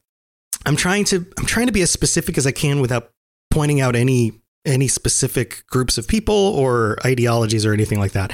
I'm 0.65 0.75
trying 0.75 1.05
to 1.05 1.25
I'm 1.37 1.45
trying 1.45 1.67
to 1.67 1.73
be 1.73 1.81
as 1.81 1.91
specific 1.91 2.37
as 2.37 2.47
I 2.47 2.51
can 2.51 2.81
without 2.81 3.11
pointing 3.51 3.81
out 3.81 3.95
any 3.95 4.33
any 4.65 4.87
specific 4.87 5.63
groups 5.67 5.97
of 5.97 6.07
people 6.07 6.35
or 6.35 6.97
ideologies 7.05 7.65
or 7.65 7.73
anything 7.73 7.99
like 7.99 8.13
that. 8.13 8.31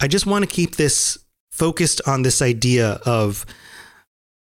I 0.00 0.08
just 0.08 0.26
want 0.26 0.48
to 0.48 0.54
keep 0.54 0.76
this 0.76 1.18
focused 1.50 2.00
on 2.06 2.22
this 2.22 2.42
idea 2.42 3.00
of 3.04 3.46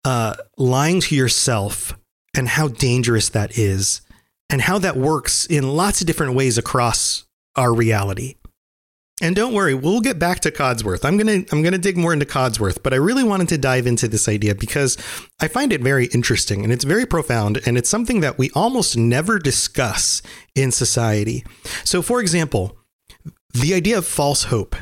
uh, 0.04 0.34
lying 0.56 1.00
to 1.00 1.16
yourself 1.16 1.98
and 2.36 2.48
how 2.48 2.68
dangerous 2.68 3.28
that 3.30 3.56
is, 3.56 4.02
and 4.50 4.60
how 4.60 4.78
that 4.78 4.96
works 4.96 5.46
in 5.46 5.76
lots 5.76 6.00
of 6.00 6.06
different 6.06 6.34
ways 6.34 6.58
across 6.58 7.24
our 7.56 7.72
reality. 7.72 8.34
And 9.24 9.34
don't 9.34 9.54
worry, 9.54 9.72
we'll 9.72 10.02
get 10.02 10.18
back 10.18 10.40
to 10.40 10.50
Codsworth. 10.50 11.02
I'm 11.02 11.16
gonna 11.16 11.44
I'm 11.50 11.62
gonna 11.62 11.78
dig 11.78 11.96
more 11.96 12.12
into 12.12 12.26
Codsworth, 12.26 12.82
but 12.82 12.92
I 12.92 12.96
really 12.96 13.24
wanted 13.24 13.48
to 13.48 13.56
dive 13.56 13.86
into 13.86 14.06
this 14.06 14.28
idea 14.28 14.54
because 14.54 14.98
I 15.40 15.48
find 15.48 15.72
it 15.72 15.80
very 15.80 16.08
interesting 16.08 16.62
and 16.62 16.70
it's 16.70 16.84
very 16.84 17.06
profound 17.06 17.62
and 17.64 17.78
it's 17.78 17.88
something 17.88 18.20
that 18.20 18.36
we 18.36 18.50
almost 18.54 18.98
never 18.98 19.38
discuss 19.38 20.20
in 20.54 20.70
society. 20.70 21.42
So, 21.84 22.02
for 22.02 22.20
example, 22.20 22.76
the 23.54 23.72
idea 23.72 23.96
of 23.96 24.06
false 24.06 24.44
hope. 24.44 24.76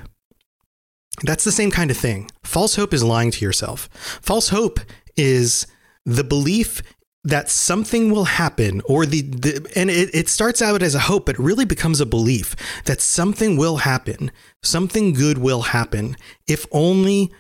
That's 1.23 1.45
the 1.45 1.53
same 1.53 1.71
kind 1.71 1.93
of 1.93 1.97
thing. 1.97 2.29
False 2.43 2.75
hope 2.75 2.93
is 2.93 3.05
lying 3.05 3.31
to 3.31 3.45
yourself. 3.45 3.89
False 4.23 4.49
hope 4.49 4.81
is 5.17 5.69
the 6.05 6.25
belief 6.25 6.83
that 7.25 7.49
something 7.49 8.11
will 8.11 8.25
happen 8.25 8.81
or 8.85 9.07
the, 9.07 9.23
the 9.23 9.71
and 9.77 9.91
it, 9.91 10.11
it 10.13 10.29
starts 10.29 10.61
out 10.61 10.83
as 10.83 10.95
a 10.95 11.01
hope 11.01 11.27
but 11.27 11.39
really 11.39 11.65
becomes 11.65 12.01
a 12.01 12.07
belief 12.07 12.57
that 12.85 13.01
something 13.01 13.57
will 13.57 13.79
happen 13.79 14.31
something 14.63 15.13
good 15.13 15.39
will 15.39 15.63
happen 15.63 16.17
if 16.49 16.67
only 16.73 17.33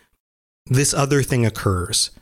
this 0.67 0.95
other 0.95 1.23
thing 1.23 1.45
occurs. 1.45 2.13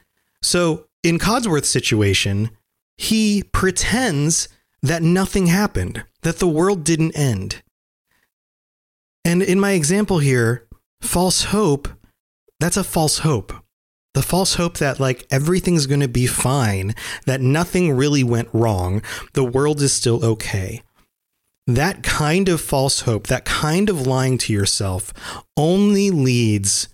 So 0.42 0.86
in 1.02 1.18
codsworth's 1.18 1.68
situation 1.68 2.50
he 2.96 3.42
pretends 3.42 4.48
that 4.82 5.02
nothing 5.02 5.46
happened 5.46 6.04
that 6.22 6.38
the 6.38 6.48
world 6.48 6.84
didn't 6.84 7.16
end. 7.16 7.62
And 9.24 9.42
in 9.42 9.60
my 9.60 9.72
example 9.72 10.18
here 10.20 10.66
false 11.02 11.44
hope 11.44 11.88
that's 12.58 12.78
a 12.78 12.84
false 12.84 13.18
hope 13.18 13.52
the 14.20 14.26
false 14.26 14.56
hope 14.56 14.76
that 14.76 15.00
like 15.00 15.26
everything's 15.30 15.86
going 15.86 16.00
to 16.00 16.06
be 16.06 16.26
fine, 16.26 16.94
that 17.24 17.40
nothing 17.40 17.96
really 17.96 18.22
went 18.22 18.50
wrong, 18.52 19.00
the 19.32 19.42
world 19.42 19.80
is 19.80 19.94
still 19.94 20.22
okay. 20.22 20.82
That 21.66 22.02
kind 22.02 22.50
of 22.50 22.60
false 22.60 23.00
hope, 23.00 23.28
that 23.28 23.46
kind 23.46 23.88
of 23.88 24.06
lying 24.06 24.36
to 24.36 24.52
yourself 24.52 25.14
only 25.56 26.10
leads 26.10 26.88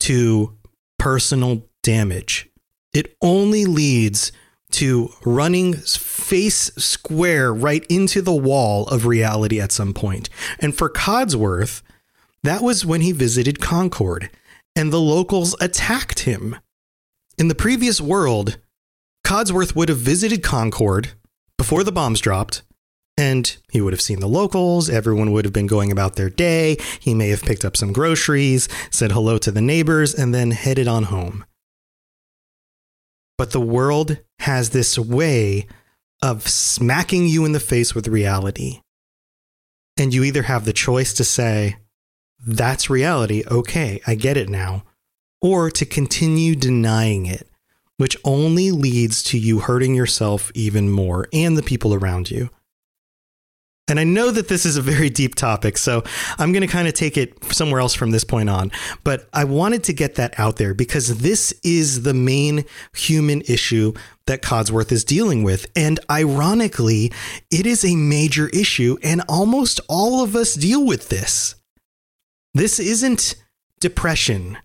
to 0.00 0.56
personal 0.98 1.66
damage. 1.82 2.48
It 2.94 3.14
only 3.20 3.66
leads 3.66 4.32
to 4.70 5.10
running 5.26 5.74
face 5.74 6.70
square 6.78 7.52
right 7.52 7.84
into 7.90 8.22
the 8.22 8.34
wall 8.34 8.86
of 8.86 9.04
reality 9.04 9.60
at 9.60 9.70
some 9.70 9.92
point. 9.92 10.30
And 10.60 10.74
for 10.74 10.88
Codsworth, 10.88 11.82
that 12.42 12.62
was 12.62 12.86
when 12.86 13.02
he 13.02 13.12
visited 13.12 13.60
Concord 13.60 14.30
and 14.76 14.92
the 14.92 15.00
locals 15.00 15.56
attacked 15.60 16.20
him. 16.20 16.56
In 17.38 17.48
the 17.48 17.54
previous 17.54 18.00
world, 18.00 18.58
Codsworth 19.24 19.74
would 19.74 19.88
have 19.88 19.98
visited 19.98 20.42
Concord 20.42 21.12
before 21.56 21.82
the 21.82 21.92
bombs 21.92 22.20
dropped, 22.20 22.62
and 23.16 23.56
he 23.70 23.80
would 23.80 23.92
have 23.92 24.00
seen 24.00 24.20
the 24.20 24.28
locals. 24.28 24.90
Everyone 24.90 25.32
would 25.32 25.44
have 25.44 25.54
been 25.54 25.66
going 25.66 25.90
about 25.90 26.16
their 26.16 26.30
day. 26.30 26.76
He 27.00 27.14
may 27.14 27.28
have 27.28 27.42
picked 27.42 27.64
up 27.64 27.76
some 27.76 27.92
groceries, 27.92 28.68
said 28.90 29.12
hello 29.12 29.38
to 29.38 29.50
the 29.50 29.60
neighbors, 29.60 30.14
and 30.14 30.34
then 30.34 30.50
headed 30.50 30.88
on 30.88 31.04
home. 31.04 31.44
But 33.38 33.52
the 33.52 33.60
world 33.60 34.18
has 34.40 34.70
this 34.70 34.98
way 34.98 35.66
of 36.22 36.46
smacking 36.48 37.26
you 37.26 37.44
in 37.44 37.52
the 37.52 37.60
face 37.60 37.94
with 37.94 38.08
reality. 38.08 38.80
And 39.96 40.12
you 40.12 40.24
either 40.24 40.42
have 40.42 40.64
the 40.64 40.72
choice 40.72 41.12
to 41.14 41.24
say, 41.24 41.76
that's 42.46 42.90
reality. 42.90 43.44
Okay, 43.50 44.00
I 44.06 44.14
get 44.14 44.36
it 44.36 44.48
now. 44.48 44.84
Or 45.40 45.70
to 45.70 45.84
continue 45.84 46.54
denying 46.54 47.26
it, 47.26 47.48
which 47.96 48.16
only 48.24 48.70
leads 48.70 49.22
to 49.24 49.38
you 49.38 49.60
hurting 49.60 49.94
yourself 49.94 50.50
even 50.54 50.90
more 50.90 51.28
and 51.32 51.56
the 51.56 51.62
people 51.62 51.94
around 51.94 52.30
you. 52.30 52.50
And 53.86 54.00
I 54.00 54.04
know 54.04 54.30
that 54.30 54.48
this 54.48 54.64
is 54.64 54.78
a 54.78 54.82
very 54.82 55.10
deep 55.10 55.34
topic, 55.34 55.76
so 55.76 56.04
I'm 56.38 56.52
going 56.52 56.62
to 56.62 56.72
kind 56.72 56.88
of 56.88 56.94
take 56.94 57.18
it 57.18 57.44
somewhere 57.52 57.80
else 57.80 57.92
from 57.92 58.12
this 58.12 58.24
point 58.24 58.48
on. 58.48 58.72
But 59.04 59.28
I 59.34 59.44
wanted 59.44 59.84
to 59.84 59.92
get 59.92 60.14
that 60.14 60.38
out 60.40 60.56
there 60.56 60.72
because 60.72 61.18
this 61.18 61.52
is 61.62 62.02
the 62.02 62.14
main 62.14 62.64
human 62.96 63.42
issue 63.42 63.92
that 64.26 64.40
Codsworth 64.40 64.90
is 64.90 65.04
dealing 65.04 65.42
with. 65.42 65.66
And 65.76 66.00
ironically, 66.10 67.12
it 67.50 67.66
is 67.66 67.84
a 67.84 67.94
major 67.94 68.48
issue, 68.48 68.96
and 69.02 69.20
almost 69.28 69.80
all 69.86 70.24
of 70.24 70.34
us 70.34 70.54
deal 70.54 70.86
with 70.86 71.10
this. 71.10 71.54
This 72.54 72.78
isn't 72.78 73.34
depression. 73.80 74.58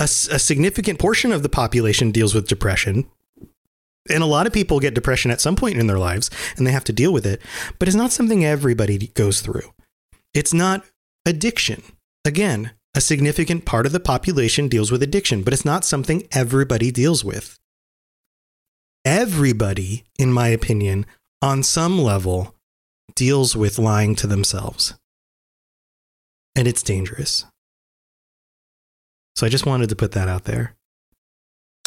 A, 0.00 0.04
a, 0.04 0.08
significant 0.08 0.98
portion 0.98 1.30
of 1.30 1.44
the 1.44 1.48
population 1.48 2.10
deals 2.10 2.34
with 2.34 2.48
depression. 2.48 3.08
And 4.10 4.22
a 4.22 4.26
lot 4.26 4.48
of 4.48 4.52
people 4.52 4.80
get 4.80 4.92
depression 4.92 5.30
at 5.30 5.40
some 5.40 5.54
point 5.54 5.78
in 5.78 5.86
their 5.86 5.98
lives 5.98 6.28
and 6.56 6.66
they 6.66 6.72
have 6.72 6.84
to 6.84 6.92
deal 6.92 7.12
with 7.12 7.24
it. 7.24 7.40
But 7.78 7.86
it's 7.86 7.96
not 7.96 8.12
something 8.12 8.44
everybody 8.44 9.06
goes 9.14 9.40
through. 9.40 9.72
It's 10.34 10.52
not 10.52 10.84
addiction. 11.24 11.82
Again, 12.24 12.72
a 12.96 13.00
significant 13.00 13.64
part 13.64 13.86
of 13.86 13.92
the 13.92 14.00
population 14.00 14.66
deals 14.66 14.90
with 14.90 15.02
addiction, 15.02 15.42
but 15.42 15.52
it's 15.52 15.64
not 15.64 15.84
something 15.84 16.26
everybody 16.32 16.90
deals 16.90 17.24
with. 17.24 17.58
Everybody, 19.04 20.04
in 20.18 20.32
my 20.32 20.48
opinion, 20.48 21.06
on 21.40 21.62
some 21.62 21.98
level, 21.98 22.54
deals 23.14 23.54
with 23.54 23.78
lying 23.78 24.16
to 24.16 24.26
themselves 24.26 24.94
and 26.56 26.68
it's 26.68 26.82
dangerous. 26.82 27.44
So 29.36 29.46
I 29.46 29.48
just 29.48 29.66
wanted 29.66 29.88
to 29.88 29.96
put 29.96 30.12
that 30.12 30.28
out 30.28 30.44
there. 30.44 30.74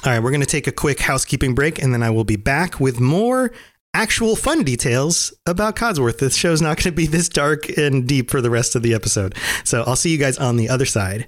All 0.06 0.12
right, 0.12 0.22
we're 0.22 0.32
going 0.32 0.42
to 0.42 0.48
take 0.48 0.68
a 0.68 0.72
quick 0.72 1.00
housekeeping 1.00 1.56
break 1.56 1.82
and 1.82 1.94
then 1.94 2.04
I 2.04 2.10
will 2.10 2.24
be 2.24 2.36
back 2.36 2.80
with 2.80 3.00
more 3.00 3.52
actual 3.94 4.36
fun 4.36 4.64
details 4.64 5.34
about 5.46 5.76
Codsworth. 5.76 6.20
This 6.20 6.36
show's 6.36 6.62
not 6.62 6.78
going 6.78 6.84
to 6.84 6.92
be 6.92 7.08
this 7.08 7.30
dark 7.30 7.68
and 7.78 8.08
deep 8.08 8.30
for 8.30 8.42
the 8.42 8.50
rest 8.50 8.76
of 8.76 8.84
the 8.84 8.94
episode. 8.94 9.34
So 9.64 9.84
I'll 9.88 9.96
see 9.96 10.12
you 10.12 10.20
guys 10.20 10.38
on 10.38 10.58
the 10.58 10.70
other 10.70 10.86
side. 10.86 11.28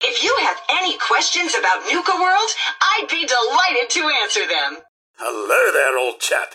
If 0.00 0.24
you 0.24 0.34
have 0.40 0.56
any 0.70 0.96
questions 0.98 1.54
about 1.54 1.82
Nuka 1.92 2.12
World, 2.14 2.50
I'd 2.80 3.08
be 3.10 3.26
delighted 3.26 3.90
to 3.90 4.10
answer 4.22 4.46
them. 4.46 4.78
Hello 5.16 5.72
there, 5.72 5.98
old 5.98 6.18
chap. 6.18 6.54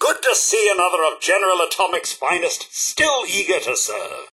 Good 0.00 0.22
to 0.22 0.34
see 0.34 0.70
another 0.72 1.02
of 1.04 1.20
General 1.20 1.58
Atomic's 1.58 2.12
finest 2.12 2.74
still 2.74 3.24
eager 3.28 3.60
to 3.60 3.76
serve. 3.76 4.28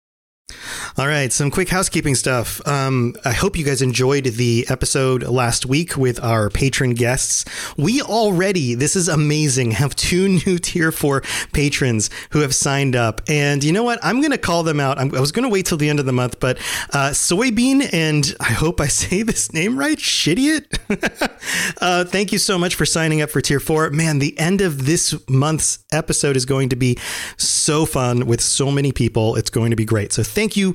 All 0.98 1.06
right, 1.06 1.32
some 1.32 1.50
quick 1.50 1.70
housekeeping 1.70 2.14
stuff. 2.14 2.60
Um, 2.68 3.14
I 3.24 3.32
hope 3.32 3.56
you 3.56 3.64
guys 3.64 3.80
enjoyed 3.80 4.24
the 4.24 4.66
episode 4.68 5.22
last 5.22 5.64
week 5.64 5.96
with 5.96 6.22
our 6.22 6.50
patron 6.50 6.92
guests. 6.92 7.46
We 7.78 8.02
already, 8.02 8.74
this 8.74 8.94
is 8.94 9.08
amazing, 9.08 9.70
have 9.70 9.96
two 9.96 10.28
new 10.46 10.58
tier 10.58 10.92
four 10.92 11.22
patrons 11.54 12.10
who 12.32 12.40
have 12.40 12.54
signed 12.54 12.94
up. 12.94 13.22
And 13.26 13.64
you 13.64 13.72
know 13.72 13.82
what? 13.82 14.00
I'm 14.02 14.20
going 14.20 14.32
to 14.32 14.38
call 14.38 14.64
them 14.64 14.80
out. 14.80 14.98
I'm, 14.98 15.14
i 15.14 15.20
was 15.20 15.32
going 15.32 15.44
to 15.44 15.48
wait 15.48 15.64
till 15.64 15.78
the 15.78 15.88
end 15.88 15.98
of 15.98 16.04
the 16.04 16.12
month, 16.12 16.38
but 16.40 16.58
uh, 16.92 17.12
Soybean, 17.12 17.88
and 17.90 18.34
I 18.38 18.52
hope 18.52 18.78
I 18.78 18.86
say 18.88 19.22
this 19.22 19.50
name 19.54 19.78
right, 19.78 19.96
Shidiot. 19.96 20.66
uh, 21.80 22.04
thank 22.04 22.32
you 22.32 22.38
so 22.38 22.58
much 22.58 22.74
for 22.74 22.84
signing 22.84 23.22
up 23.22 23.30
for 23.30 23.40
tier 23.40 23.60
four. 23.60 23.88
Man, 23.88 24.18
the 24.18 24.38
end 24.38 24.60
of 24.60 24.84
this 24.84 25.14
month's 25.26 25.78
episode 25.90 26.36
is 26.36 26.44
going 26.44 26.68
to 26.68 26.76
be 26.76 26.98
so 27.38 27.86
fun 27.86 28.26
with 28.26 28.42
so 28.42 28.70
many 28.70 28.92
people. 28.92 29.36
It's 29.36 29.48
going 29.48 29.70
to 29.70 29.76
be 29.76 29.86
great. 29.86 30.12
So 30.12 30.22
thank 30.22 30.54
you 30.54 30.74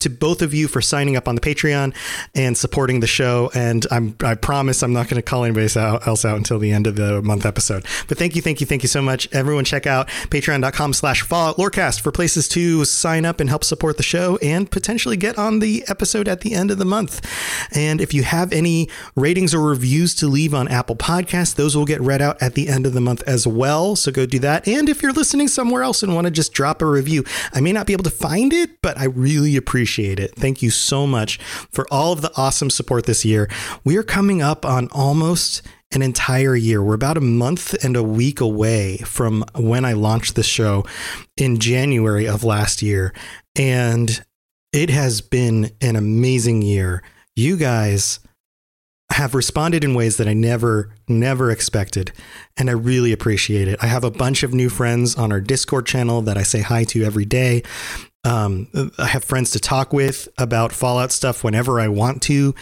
to 0.00 0.10
both 0.10 0.42
of 0.42 0.54
you 0.54 0.68
for 0.68 0.80
signing 0.80 1.16
up 1.16 1.28
on 1.28 1.34
the 1.34 1.40
Patreon 1.40 1.94
and 2.34 2.56
supporting 2.56 3.00
the 3.00 3.06
show. 3.06 3.50
And 3.54 3.86
I'm, 3.90 4.16
I 4.22 4.34
promise 4.34 4.82
I'm 4.82 4.92
not 4.92 5.08
going 5.08 5.16
to 5.16 5.22
call 5.22 5.44
anybody 5.44 5.68
else 5.78 6.24
out 6.24 6.36
until 6.36 6.58
the 6.58 6.70
end 6.70 6.86
of 6.86 6.96
the 6.96 7.20
month 7.22 7.44
episode. 7.44 7.84
But 8.06 8.18
thank 8.18 8.36
you, 8.36 8.42
thank 8.42 8.60
you, 8.60 8.66
thank 8.66 8.82
you 8.82 8.88
so 8.88 9.02
much. 9.02 9.28
Everyone 9.32 9.64
check 9.64 9.86
out 9.86 10.08
patreon.com 10.30 10.92
slash 10.92 11.22
Fallout 11.22 11.56
Lorecast 11.56 12.00
for 12.00 12.12
places 12.12 12.48
to 12.50 12.84
sign 12.84 13.24
up 13.24 13.40
and 13.40 13.48
help 13.48 13.64
support 13.64 13.96
the 13.96 14.02
show 14.02 14.38
and 14.42 14.70
potentially 14.70 15.16
get 15.16 15.38
on 15.38 15.58
the 15.58 15.84
episode 15.88 16.28
at 16.28 16.42
the 16.42 16.54
end 16.54 16.70
of 16.70 16.78
the 16.78 16.84
month. 16.84 17.20
And 17.74 18.00
if 18.00 18.14
you 18.14 18.22
have 18.22 18.52
any 18.52 18.88
ratings 19.16 19.54
or 19.54 19.60
reviews 19.60 20.14
to 20.16 20.28
leave 20.28 20.54
on 20.54 20.68
Apple 20.68 20.96
Podcasts, 20.96 21.54
those 21.54 21.76
will 21.76 21.84
get 21.84 22.00
read 22.00 22.22
out 22.22 22.40
at 22.42 22.54
the 22.54 22.68
end 22.68 22.86
of 22.86 22.92
the 22.92 23.00
month 23.00 23.22
as 23.26 23.46
well. 23.46 23.96
So 23.96 24.12
go 24.12 24.26
do 24.26 24.38
that. 24.40 24.68
And 24.68 24.88
if 24.88 25.02
you're 25.02 25.12
listening 25.12 25.48
somewhere 25.48 25.82
else 25.82 26.02
and 26.02 26.14
want 26.14 26.26
to 26.26 26.30
just 26.30 26.52
drop 26.52 26.82
a 26.82 26.86
review, 26.86 27.24
I 27.52 27.60
may 27.60 27.72
not 27.72 27.86
be 27.86 27.92
able 27.92 28.04
to 28.04 28.10
find 28.10 28.52
it, 28.52 28.80
but 28.80 28.96
I 28.96 29.04
really 29.04 29.56
appreciate 29.56 29.87
it. 29.96 30.34
Thank 30.34 30.62
you 30.62 30.70
so 30.70 31.06
much 31.06 31.38
for 31.70 31.86
all 31.90 32.12
of 32.12 32.20
the 32.20 32.32
awesome 32.36 32.70
support 32.70 33.06
this 33.06 33.24
year. 33.24 33.48
We 33.84 33.96
are 33.96 34.02
coming 34.02 34.42
up 34.42 34.64
on 34.64 34.88
almost 34.92 35.62
an 35.92 36.02
entire 36.02 36.54
year. 36.54 36.82
We're 36.82 36.94
about 36.94 37.16
a 37.16 37.22
month 37.22 37.72
and 37.82 37.96
a 37.96 38.02
week 38.02 38.40
away 38.40 38.98
from 38.98 39.44
when 39.54 39.84
I 39.84 39.94
launched 39.94 40.34
the 40.34 40.42
show 40.42 40.84
in 41.36 41.58
January 41.58 42.28
of 42.28 42.44
last 42.44 42.82
year. 42.82 43.14
And 43.56 44.22
it 44.72 44.90
has 44.90 45.20
been 45.20 45.70
an 45.80 45.96
amazing 45.96 46.62
year. 46.62 47.02
You 47.34 47.56
guys 47.56 48.20
have 49.10 49.34
responded 49.34 49.84
in 49.84 49.94
ways 49.94 50.18
that 50.18 50.28
I 50.28 50.34
never, 50.34 50.94
never 51.08 51.50
expected. 51.50 52.12
And 52.58 52.68
I 52.68 52.74
really 52.74 53.12
appreciate 53.12 53.66
it. 53.66 53.78
I 53.82 53.86
have 53.86 54.04
a 54.04 54.10
bunch 54.10 54.42
of 54.42 54.52
new 54.52 54.68
friends 54.68 55.16
on 55.16 55.32
our 55.32 55.40
Discord 55.40 55.86
channel 55.86 56.20
that 56.22 56.36
I 56.36 56.42
say 56.42 56.60
hi 56.60 56.84
to 56.84 57.04
every 57.04 57.24
day. 57.24 57.62
Um, 58.24 58.68
I 58.98 59.06
have 59.06 59.24
friends 59.24 59.52
to 59.52 59.60
talk 59.60 59.92
with 59.92 60.28
about 60.38 60.72
Fallout 60.72 61.12
stuff 61.12 61.44
whenever 61.44 61.80
I 61.80 61.88
want 61.88 62.22
to. 62.22 62.54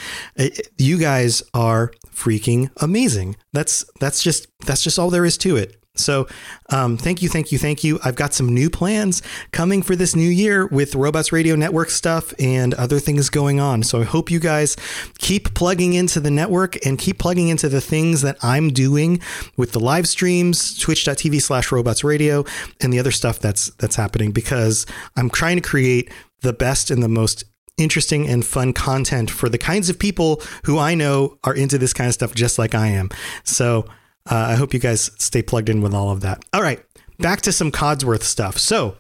You 0.78 0.98
guys 0.98 1.42
are 1.54 1.92
freaking 2.14 2.70
amazing. 2.76 3.36
That's 3.52 3.84
that's 4.00 4.22
just 4.22 4.48
that's 4.66 4.82
just 4.82 4.98
all 4.98 5.10
there 5.10 5.24
is 5.24 5.38
to 5.38 5.56
it. 5.56 5.82
So, 5.98 6.26
um, 6.70 6.96
thank 6.96 7.22
you, 7.22 7.28
thank 7.28 7.52
you, 7.52 7.58
thank 7.58 7.84
you. 7.84 7.98
I've 8.04 8.16
got 8.16 8.34
some 8.34 8.48
new 8.52 8.70
plans 8.70 9.22
coming 9.52 9.82
for 9.82 9.96
this 9.96 10.16
new 10.16 10.28
year 10.28 10.66
with 10.66 10.94
Robots 10.94 11.32
Radio 11.32 11.56
Network 11.56 11.90
stuff 11.90 12.34
and 12.38 12.74
other 12.74 12.98
things 12.98 13.30
going 13.30 13.60
on. 13.60 13.82
So, 13.82 14.00
I 14.00 14.04
hope 14.04 14.30
you 14.30 14.40
guys 14.40 14.76
keep 15.18 15.54
plugging 15.54 15.94
into 15.94 16.20
the 16.20 16.30
network 16.30 16.84
and 16.84 16.98
keep 16.98 17.18
plugging 17.18 17.48
into 17.48 17.68
the 17.68 17.80
things 17.80 18.22
that 18.22 18.36
I'm 18.42 18.70
doing 18.70 19.20
with 19.56 19.72
the 19.72 19.80
live 19.80 20.08
streams, 20.08 20.78
twitch.tv 20.78 21.40
slash 21.42 21.72
robots 21.72 22.04
radio, 22.04 22.44
and 22.80 22.92
the 22.92 22.98
other 22.98 23.12
stuff 23.12 23.38
that's 23.38 23.70
that's 23.74 23.96
happening 23.96 24.32
because 24.32 24.86
I'm 25.16 25.30
trying 25.30 25.56
to 25.56 25.62
create 25.62 26.10
the 26.42 26.52
best 26.52 26.90
and 26.90 27.02
the 27.02 27.08
most 27.08 27.44
interesting 27.78 28.26
and 28.26 28.44
fun 28.44 28.72
content 28.72 29.30
for 29.30 29.48
the 29.48 29.58
kinds 29.58 29.90
of 29.90 29.98
people 29.98 30.42
who 30.64 30.78
I 30.78 30.94
know 30.94 31.38
are 31.44 31.54
into 31.54 31.78
this 31.78 31.92
kind 31.92 32.08
of 32.08 32.14
stuff 32.14 32.34
just 32.34 32.58
like 32.58 32.74
I 32.74 32.88
am. 32.88 33.10
So, 33.44 33.86
Uh, 34.30 34.34
I 34.50 34.54
hope 34.54 34.74
you 34.74 34.80
guys 34.80 35.10
stay 35.18 35.42
plugged 35.42 35.68
in 35.68 35.80
with 35.80 35.94
all 35.94 36.10
of 36.10 36.20
that. 36.20 36.44
All 36.52 36.62
right, 36.62 36.82
back 37.18 37.40
to 37.42 37.52
some 37.52 37.70
Codsworth 37.70 38.22
stuff. 38.22 38.58
So 38.58 38.96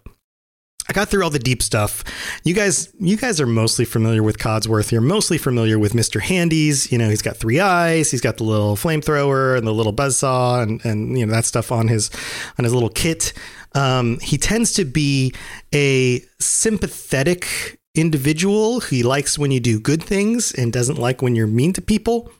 I 0.88 0.92
got 0.92 1.08
through 1.08 1.24
all 1.24 1.30
the 1.30 1.38
deep 1.38 1.62
stuff. 1.62 2.04
You 2.44 2.54
guys, 2.54 2.92
you 3.00 3.16
guys 3.16 3.40
are 3.40 3.46
mostly 3.46 3.84
familiar 3.84 4.22
with 4.22 4.38
Codsworth. 4.38 4.92
You're 4.92 5.00
mostly 5.00 5.36
familiar 5.36 5.78
with 5.78 5.94
Mr. 5.94 6.20
Handy's. 6.20 6.92
You 6.92 6.98
know, 6.98 7.08
he's 7.08 7.22
got 7.22 7.36
three 7.36 7.58
eyes. 7.58 8.10
He's 8.10 8.20
got 8.20 8.36
the 8.36 8.44
little 8.44 8.76
flamethrower 8.76 9.58
and 9.58 9.66
the 9.66 9.74
little 9.74 9.92
buzzsaw 9.92 10.62
and, 10.62 10.84
and 10.84 11.18
you 11.18 11.26
know 11.26 11.32
that 11.32 11.44
stuff 11.44 11.72
on 11.72 11.88
his 11.88 12.10
on 12.58 12.64
his 12.64 12.72
little 12.72 12.88
kit. 12.88 13.32
Um, 13.74 14.18
he 14.20 14.38
tends 14.38 14.72
to 14.74 14.84
be 14.84 15.34
a 15.74 16.22
sympathetic 16.38 17.80
individual. 17.96 18.80
He 18.80 19.02
likes 19.02 19.38
when 19.38 19.50
you 19.50 19.58
do 19.58 19.80
good 19.80 20.02
things 20.02 20.52
and 20.52 20.72
doesn't 20.72 20.98
like 20.98 21.20
when 21.20 21.34
you're 21.34 21.46
mean 21.46 21.72
to 21.72 21.82
people. 21.82 22.30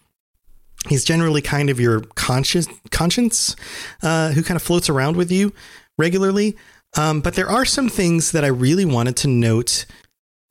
He's 0.88 1.04
generally 1.04 1.42
kind 1.42 1.70
of 1.70 1.80
your 1.80 2.00
conscience, 2.14 2.68
conscience, 2.90 3.56
uh, 4.02 4.32
who 4.32 4.42
kind 4.42 4.56
of 4.56 4.62
floats 4.62 4.88
around 4.88 5.16
with 5.16 5.30
you 5.30 5.52
regularly. 5.98 6.56
Um, 6.96 7.20
but 7.20 7.34
there 7.34 7.48
are 7.48 7.64
some 7.64 7.88
things 7.88 8.32
that 8.32 8.44
I 8.44 8.48
really 8.48 8.84
wanted 8.84 9.16
to 9.18 9.28
note 9.28 9.86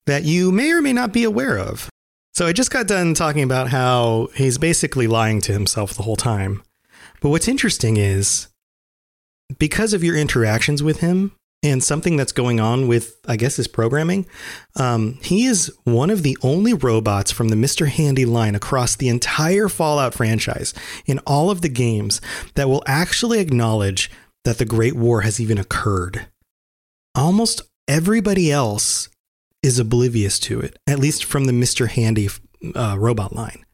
that 0.06 0.24
you 0.24 0.52
may 0.52 0.71
or 0.71 0.82
may 0.82 0.93
not 0.93 1.13
be 1.13 1.24
aware 1.24 1.58
of. 1.58 1.89
So 2.34 2.45
I 2.45 2.54
just 2.54 2.69
got 2.69 2.88
done 2.88 3.13
talking 3.13 3.43
about 3.43 3.69
how 3.69 4.28
he's 4.36 4.58
basically 4.58 5.08
lying 5.08 5.41
to 5.41 5.54
himself 5.54 5.93
the 5.93 6.04
whole 6.04 6.17
time. 6.17 6.62
But 7.21 7.30
what's 7.30 7.48
interesting 7.48 7.98
is 7.98 8.50
because 9.58 9.93
of 9.93 10.04
your 10.04 10.17
interactions 10.17 10.84
with 10.84 11.00
him 11.00 11.32
and 11.65 11.84
something 11.84 12.15
that's 12.15 12.32
going 12.32 12.60
on 12.60 12.88
with, 12.88 13.17
I 13.28 13.36
guess, 13.36 13.56
his 13.56 13.67
programming, 13.67 14.28
um, 14.75 15.17
he 15.21 15.45
is 15.45 15.73
one 15.84 16.10
of 16.10 16.21
the 16.23 16.38
only 16.41 16.73
robots 16.73 17.32
from 17.32 17.49
the 17.49 17.56
Mr. 17.56 17.88
Handy 17.88 18.25
line 18.25 18.56
across 18.56 18.95
the 18.95 19.10
entire 19.10 19.67
Fallout 19.67 20.13
franchise 20.13 20.73
in 21.06 21.19
all 21.19 21.49
of 21.49 21.62
the 21.62 21.69
games 21.69 22.21
that 22.54 22.69
will 22.69 22.84
actually 22.86 23.39
acknowledge 23.39 24.12
that 24.43 24.60
the 24.60 24.65
Great 24.65 24.95
War 24.95 25.21
has 25.21 25.39
even 25.39 25.58
occurred 25.58 26.28
almost 27.15 27.62
everybody 27.88 28.51
else 28.51 29.10
is 29.63 29.80
oblivious 29.80 30.38
to 30.38 30.60
it, 30.60 30.78
at 30.86 30.99
least 30.99 31.25
from 31.25 31.45
the 31.45 31.54
Mr. 31.54 31.88
Handy 31.88 32.30
uh, 32.75 32.95
robot 32.99 33.34
line. 33.34 33.65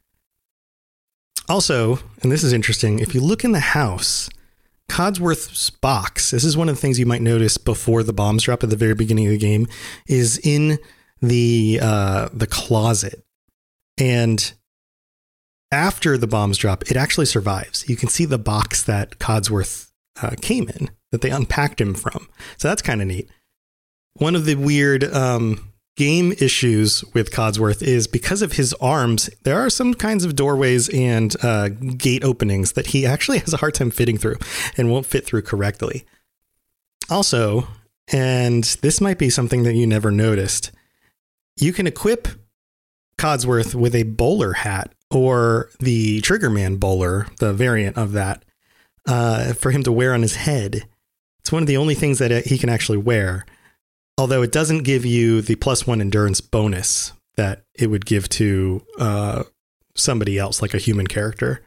Also, 1.50 2.00
and 2.22 2.32
this 2.32 2.44
is 2.44 2.54
interesting, 2.54 3.00
if 3.00 3.14
you 3.14 3.20
look 3.20 3.44
in 3.44 3.52
the 3.52 3.60
house, 3.60 4.30
Codsworth's 4.92 5.70
box, 5.70 6.32
this 6.32 6.44
is 6.44 6.58
one 6.58 6.68
of 6.68 6.76
the 6.76 6.82
things 6.82 7.00
you 7.00 7.06
might 7.06 7.22
notice 7.22 7.58
before 7.58 8.04
the 8.04 8.12
bombs 8.12 8.44
drop 8.44 8.62
at 8.62 8.70
the 8.70 8.76
very 8.76 8.94
beginning 8.94 9.26
of 9.26 9.32
the 9.32 9.38
game, 9.38 9.68
is 10.06 10.38
in 10.44 10.80
the 11.22 11.80
uh, 11.82 12.28
the 12.34 12.46
closet. 12.46 13.24
And 13.98 14.52
after 15.72 16.18
the 16.18 16.28
bombs 16.28 16.58
drop, 16.58 16.92
it 16.92 16.98
actually 16.98 17.28
survives. 17.28 17.88
You 17.88 17.96
can 17.96 18.10
see 18.10 18.26
the 18.26 18.38
box 18.38 18.84
that 18.84 19.18
Codsworth 19.18 19.92
uh, 20.22 20.36
came 20.42 20.68
in 20.68 20.90
that 21.14 21.22
they 21.22 21.30
unpacked 21.30 21.80
him 21.80 21.94
from. 21.94 22.28
So 22.58 22.68
that's 22.68 22.82
kind 22.82 23.02
of 23.02 23.08
neat. 23.08 23.30
One 24.16 24.36
of 24.36 24.44
the 24.44 24.56
weird 24.56 25.06
um, 25.06 25.71
game 25.98 26.32
issues 26.34 27.04
with 27.14 27.32
Codsworth 27.32 27.82
is 27.84 28.08
because 28.08 28.42
of 28.42 28.54
his 28.54 28.74
arms, 28.76 29.30
there 29.44 29.60
are 29.60 29.70
some 29.70 29.94
kinds 29.94 30.24
of 30.24 30.36
doorways 30.36 30.90
and 30.90 31.36
uh, 31.44 31.70
gate 31.70 32.24
openings 32.24 32.74
that 32.74 32.88
he 32.88 33.06
actually 33.06 33.38
has 33.40 33.54
a 33.54 33.58
hard 33.58 33.74
time 33.74 33.92
fitting 33.92 34.18
through 34.18 34.38
and 34.78 34.92
won't 34.92 35.06
fit 35.06 35.26
through 35.26 35.42
correctly. 35.44 36.06
Also, 37.10 37.68
and 38.12 38.64
this 38.82 39.02
might 39.02 39.18
be 39.18 39.30
something 39.30 39.64
that 39.64 39.76
you 39.76 39.86
never 39.86 40.12
noticed, 40.12 40.72
you 41.58 41.74
can 41.74 41.88
equip 41.88 42.28
Codsworth 43.18 43.76
with 43.76 43.94
a 43.94 44.04
bowler 44.04 44.54
hat 44.54 44.94
or 45.12 45.70
the 45.80 46.22
Triggerman 46.22 46.80
bowler, 46.80 47.28
the 47.40 47.54
variant 47.54 47.98
of 47.98 48.14
that, 48.14 48.44
uh, 49.08 49.54
for 49.54 49.72
him 49.72 49.84
to 49.84 49.92
wear 49.92 50.14
on 50.14 50.22
his 50.22 50.38
head. 50.38 50.88
It's 51.40 51.52
one 51.52 51.64
of 51.64 51.68
the 51.68 51.78
only 51.78 51.96
things 51.96 52.20
that 52.20 52.32
uh, 52.32 52.42
he 52.46 52.58
can 52.58 52.70
actually 52.70 52.98
wear. 52.98 53.46
Although 54.22 54.44
it 54.44 54.52
doesn't 54.52 54.84
give 54.84 55.04
you 55.04 55.42
the 55.42 55.56
plus 55.56 55.88
one 55.88 56.00
endurance 56.00 56.42
bonus 56.42 57.12
that 57.38 57.64
it 57.74 57.88
would 57.88 58.06
give 58.06 58.30
to 58.30 58.86
uh, 59.00 59.46
somebody 59.96 60.38
else, 60.38 60.62
like 60.62 60.76
a 60.76 60.78
human 60.78 61.08
character. 61.08 61.64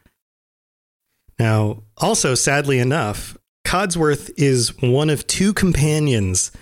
Now, 1.37 1.83
also, 1.97 2.33
sadly 2.33 2.79
enough, 2.79 3.35
Codsworth 3.65 4.31
is 4.37 4.81
one 4.81 5.09
of 5.09 5.27
two 5.27 5.51
companions 5.51 6.53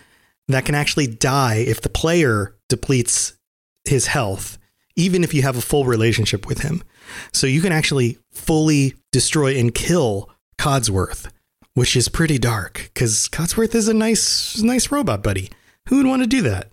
that 0.47 0.65
can 0.65 0.73
actually 0.73 1.05
die 1.05 1.57
if 1.57 1.79
the 1.79 1.89
player 1.89 2.55
depletes 2.69 3.37
his 3.85 4.07
health, 4.07 4.57
even 4.95 5.23
if 5.23 5.31
you 5.31 5.43
have 5.43 5.57
a 5.57 5.61
full 5.61 5.85
relationship 5.85 6.47
with 6.47 6.63
him. 6.63 6.81
So 7.33 7.45
you 7.45 7.61
can 7.61 7.71
actually 7.71 8.17
fully 8.31 8.95
destroy 9.11 9.59
and 9.59 9.71
kill 9.71 10.31
Codsworth 10.57 11.29
which 11.75 11.95
is 11.95 12.07
pretty 12.07 12.37
dark 12.37 12.91
because 12.93 13.27
Codsworth 13.29 13.73
is 13.73 13.87
a 13.87 13.95
nice, 13.95 14.61
nice 14.61 14.91
robot 14.91 15.23
buddy. 15.23 15.49
Who 15.93 15.97
would 15.97 16.07
want 16.07 16.23
to 16.23 16.27
do 16.27 16.41
that? 16.41 16.72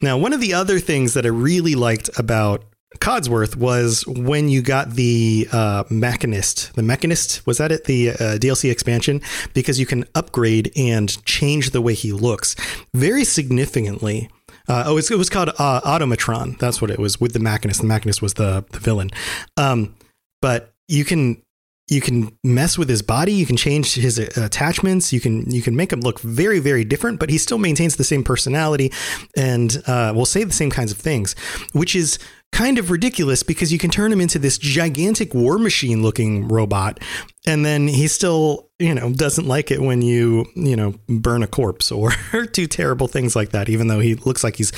Now, 0.00 0.18
one 0.18 0.32
of 0.32 0.40
the 0.40 0.54
other 0.54 0.78
things 0.78 1.14
that 1.14 1.24
I 1.24 1.30
really 1.30 1.74
liked 1.74 2.10
about 2.18 2.64
Codsworth 2.98 3.56
was 3.56 4.06
when 4.06 4.48
you 4.48 4.62
got 4.62 4.90
the 4.90 5.48
uh, 5.52 5.84
Mechanist. 5.84 6.72
The 6.74 6.82
Mechanist, 6.82 7.46
was 7.46 7.58
that 7.58 7.72
it? 7.72 7.84
The 7.84 8.10
uh, 8.10 8.14
DLC 8.38 8.70
expansion? 8.70 9.20
Because 9.54 9.78
you 9.78 9.86
can 9.86 10.04
upgrade 10.14 10.72
and 10.76 11.24
change 11.24 11.70
the 11.70 11.80
way 11.80 11.94
he 11.94 12.12
looks 12.12 12.56
very 12.94 13.24
significantly. 13.24 14.30
Uh, 14.68 14.84
oh, 14.86 14.98
it 14.98 15.10
was 15.10 15.30
called 15.30 15.50
uh, 15.58 15.80
Automatron. 15.82 16.58
That's 16.58 16.80
what 16.80 16.90
it 16.90 16.98
was 16.98 17.20
with 17.20 17.32
the 17.32 17.38
Mechanist. 17.38 17.80
The 17.80 17.86
Mechanist 17.86 18.20
was 18.20 18.34
the, 18.34 18.64
the 18.72 18.80
villain. 18.80 19.10
Um, 19.56 19.94
but 20.42 20.72
you 20.88 21.04
can 21.04 21.42
you 21.88 22.00
can 22.00 22.36
mess 22.42 22.76
with 22.76 22.88
his 22.88 23.02
body 23.02 23.32
you 23.32 23.46
can 23.46 23.56
change 23.56 23.94
his 23.94 24.18
uh, 24.18 24.28
attachments 24.36 25.12
you 25.12 25.20
can 25.20 25.48
you 25.50 25.62
can 25.62 25.76
make 25.76 25.92
him 25.92 26.00
look 26.00 26.20
very 26.20 26.58
very 26.58 26.84
different 26.84 27.18
but 27.20 27.30
he 27.30 27.38
still 27.38 27.58
maintains 27.58 27.96
the 27.96 28.04
same 28.04 28.24
personality 28.24 28.92
and 29.36 29.82
uh, 29.86 30.12
will 30.14 30.26
say 30.26 30.44
the 30.44 30.52
same 30.52 30.70
kinds 30.70 30.90
of 30.90 30.98
things 30.98 31.34
which 31.72 31.94
is 31.94 32.18
kind 32.52 32.78
of 32.78 32.90
ridiculous 32.90 33.42
because 33.42 33.72
you 33.72 33.78
can 33.78 33.90
turn 33.90 34.12
him 34.12 34.20
into 34.20 34.38
this 34.38 34.56
gigantic 34.56 35.34
war 35.34 35.58
machine 35.58 36.02
looking 36.02 36.48
robot 36.48 36.98
and 37.46 37.64
then 37.64 37.88
he 37.88 38.08
still 38.08 38.68
you 38.78 38.94
know 38.94 39.12
doesn't 39.12 39.46
like 39.46 39.70
it 39.70 39.80
when 39.80 40.02
you 40.02 40.46
you 40.54 40.76
know 40.76 40.94
burn 41.08 41.42
a 41.42 41.46
corpse 41.46 41.90
or 41.92 42.12
do 42.52 42.66
terrible 42.66 43.08
things 43.08 43.36
like 43.36 43.50
that 43.50 43.68
even 43.68 43.88
though 43.88 44.00
he 44.00 44.14
looks 44.14 44.42
like 44.42 44.56
he's 44.56 44.72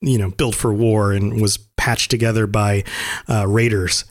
you 0.00 0.18
know 0.18 0.30
built 0.30 0.54
for 0.54 0.72
war 0.72 1.12
and 1.12 1.40
was 1.40 1.58
patched 1.76 2.10
together 2.10 2.46
by 2.46 2.84
uh, 3.28 3.46
raiders. 3.46 4.04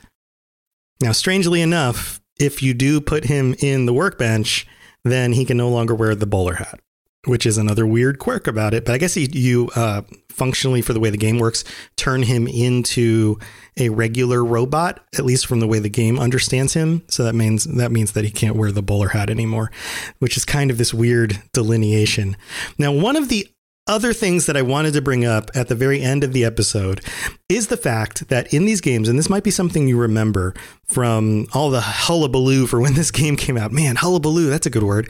Now 1.02 1.12
strangely 1.14 1.62
enough 1.62 2.19
if 2.40 2.64
you 2.64 2.74
do 2.74 3.02
put 3.02 3.26
him 3.26 3.56
in 3.60 3.86
the 3.86 3.94
workbench, 3.94 4.66
then 5.04 5.34
he 5.34 5.46
can 5.46 5.58
no 5.58 5.70
longer 5.70 5.94
wear 5.94 6.16
the 6.16 6.26
bowler 6.26 6.56
hat, 6.56 6.80
which 7.26 7.46
is 7.46 7.58
another 7.58 7.86
weird 7.86 8.20
quirk 8.20 8.48
about 8.48 8.74
it. 8.74 8.86
But 8.86 8.94
I 8.94 8.98
guess 8.98 9.14
he, 9.14 9.30
you 9.32 9.70
uh, 9.76 10.02
functionally, 10.30 10.82
for 10.82 10.94
the 10.94 11.00
way 11.00 11.10
the 11.10 11.18
game 11.18 11.38
works, 11.38 11.64
turn 11.96 12.24
him 12.24 12.48
into 12.48 13.38
a 13.78 13.90
regular 13.90 14.44
robot, 14.44 15.06
at 15.18 15.26
least 15.26 15.46
from 15.46 15.60
the 15.60 15.68
way 15.68 15.80
the 15.80 15.90
game 15.90 16.20
understands 16.20 16.74
him. 16.74 17.04
So 17.08 17.24
that 17.24 17.36
means 17.36 17.66
that 17.66 17.92
means 17.92 18.14
that 18.14 18.26
he 18.26 18.32
can't 18.32 18.56
wear 18.56 18.72
the 18.72 18.82
bowler 18.82 19.10
hat 19.10 19.30
anymore, 19.30 19.72
which 20.20 20.38
is 20.38 20.46
kind 20.46 20.72
of 20.72 20.78
this 20.78 20.94
weird 20.94 21.42
delineation. 21.54 22.36
Now, 22.78 22.92
one 22.92 23.16
of 23.16 23.30
the 23.30 23.48
other 23.90 24.14
things 24.14 24.46
that 24.46 24.56
I 24.56 24.62
wanted 24.62 24.94
to 24.94 25.02
bring 25.02 25.26
up 25.26 25.50
at 25.56 25.68
the 25.68 25.76
very 25.76 26.02
end 26.02 26.24
of 26.24 26.32
the 26.32 26.46
episode 26.46 27.02
is 27.50 27.68
the 27.68 27.76
fact 27.76 28.30
that 28.30 28.54
in 28.54 28.66
these 28.66 28.80
games, 28.80 29.10
and 29.10 29.18
this 29.18 29.30
might 29.30 29.44
be 29.44 29.52
something 29.52 29.88
you 29.88 29.98
remember 29.98 30.54
from 30.86 31.48
all 31.54 31.72
the 31.72 31.82
hullabaloo 31.82 32.68
for 32.68 32.80
when 32.80 32.94
this 32.94 33.12
game 33.12 33.36
came 33.36 33.58
out. 33.58 33.72
Man, 33.72 33.96
hullabaloo, 33.96 34.50
that's 34.50 34.68
a 34.68 34.70
good 34.70 34.84
word. 34.84 35.10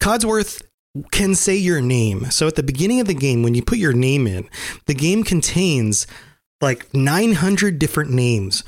Codsworth 0.00 0.62
can 1.10 1.34
say 1.34 1.56
your 1.56 1.80
name. 1.80 2.30
So 2.30 2.46
at 2.46 2.54
the 2.56 2.62
beginning 2.62 3.00
of 3.00 3.06
the 3.06 3.14
game, 3.14 3.42
when 3.42 3.54
you 3.54 3.62
put 3.62 3.78
your 3.78 3.94
name 3.94 4.26
in, 4.26 4.48
the 4.84 4.94
game 4.94 5.24
contains 5.24 6.06
like 6.60 6.92
900 6.94 7.78
different 7.78 8.10
names 8.10 8.62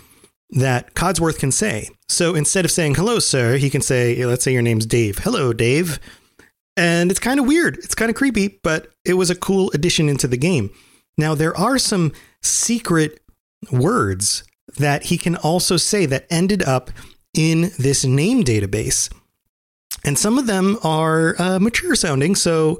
that 0.50 0.94
Codsworth 0.94 1.38
can 1.38 1.52
say. 1.52 1.90
So 2.08 2.34
instead 2.34 2.64
of 2.64 2.70
saying, 2.70 2.94
hello, 2.94 3.18
sir, 3.18 3.58
he 3.58 3.68
can 3.68 3.82
say, 3.82 4.24
let's 4.24 4.42
say 4.42 4.52
your 4.52 4.62
name's 4.62 4.86
Dave. 4.86 5.18
Hello, 5.18 5.52
Dave. 5.52 6.00
And 6.78 7.10
it's 7.10 7.18
kind 7.18 7.40
of 7.40 7.46
weird. 7.46 7.76
It's 7.78 7.96
kind 7.96 8.08
of 8.08 8.14
creepy, 8.14 8.60
but 8.62 8.92
it 9.04 9.14
was 9.14 9.30
a 9.30 9.34
cool 9.34 9.72
addition 9.74 10.08
into 10.08 10.28
the 10.28 10.36
game. 10.36 10.70
Now, 11.16 11.34
there 11.34 11.56
are 11.56 11.76
some 11.76 12.12
secret 12.40 13.20
words 13.72 14.44
that 14.76 15.06
he 15.06 15.18
can 15.18 15.34
also 15.34 15.76
say 15.76 16.06
that 16.06 16.26
ended 16.30 16.62
up 16.62 16.92
in 17.36 17.72
this 17.80 18.04
name 18.04 18.44
database. 18.44 19.12
And 20.04 20.16
some 20.16 20.38
of 20.38 20.46
them 20.46 20.78
are 20.84 21.34
uh, 21.40 21.58
mature 21.58 21.96
sounding. 21.96 22.36
So, 22.36 22.78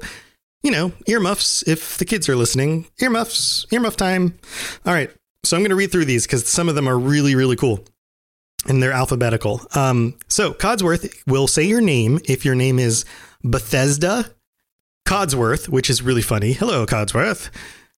you 0.63 0.71
know, 0.71 0.93
earmuffs, 1.05 1.67
if 1.67 1.97
the 1.97 2.05
kids 2.05 2.29
are 2.29 2.37
listening, 2.37 2.87
earmuffs, 3.01 3.65
earmuff 3.65 3.97
time. 3.97 4.39
All 4.85 4.93
right. 4.93 5.11
So 5.43 5.57
I'm 5.57 5.61
going 5.61 5.71
to 5.71 5.75
read 5.75 5.91
through 5.91 6.05
these 6.05 6.25
because 6.25 6.47
some 6.47 6.69
of 6.69 6.75
them 6.75 6.87
are 6.87 6.97
really, 6.97 7.35
really 7.35 7.57
cool 7.57 7.83
and 8.65 8.81
they're 8.81 8.93
alphabetical. 8.93 9.61
Um, 9.75 10.15
so 10.29 10.53
Codsworth 10.53 11.13
will 11.27 11.47
say 11.47 11.63
your 11.63 11.81
name 11.81 12.19
if 12.25 12.45
your 12.45 12.55
name 12.55 12.79
is 12.79 13.03
Bethesda 13.43 14.31
Codsworth, 15.07 15.69
which 15.69 15.89
is 15.89 16.01
really 16.01 16.21
funny. 16.21 16.53
Hello, 16.53 16.85
Codsworth. 16.85 17.49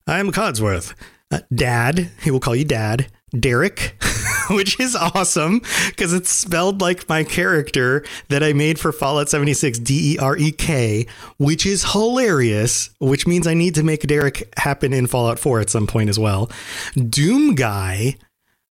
I'm 0.08 0.32
Codsworth. 0.32 0.94
Uh, 1.32 1.40
Dad, 1.54 2.12
he 2.22 2.32
will 2.32 2.40
call 2.40 2.56
you 2.56 2.66
Dad. 2.66 3.08
Derek, 3.38 3.96
which 4.50 4.80
is 4.80 4.96
awesome 4.96 5.62
because 5.88 6.14
it's 6.14 6.30
spelled 6.30 6.82
like 6.82 7.08
my 7.08 7.24
character 7.24 8.04
that 8.28 8.44
I 8.44 8.52
made 8.52 8.78
for 8.78 8.92
Fallout 8.92 9.30
76, 9.30 9.80
D 9.80 10.16
E 10.16 10.18
R 10.18 10.36
E 10.38 10.52
K, 10.52 11.08
which 11.38 11.66
is 11.66 11.94
hilarious, 11.94 12.90
which 13.00 13.26
means 13.26 13.48
I 13.48 13.54
need 13.54 13.76
to 13.76 13.84
make 13.84 14.02
Derek 14.02 14.52
happen 14.58 14.92
in 14.94 15.08
Fallout 15.08 15.40
4 15.40 15.62
at 15.62 15.70
some 15.70 15.88
point 15.88 16.10
as 16.10 16.20
well. 16.20 16.52
Doom 16.96 17.56
Guy, 17.56 18.18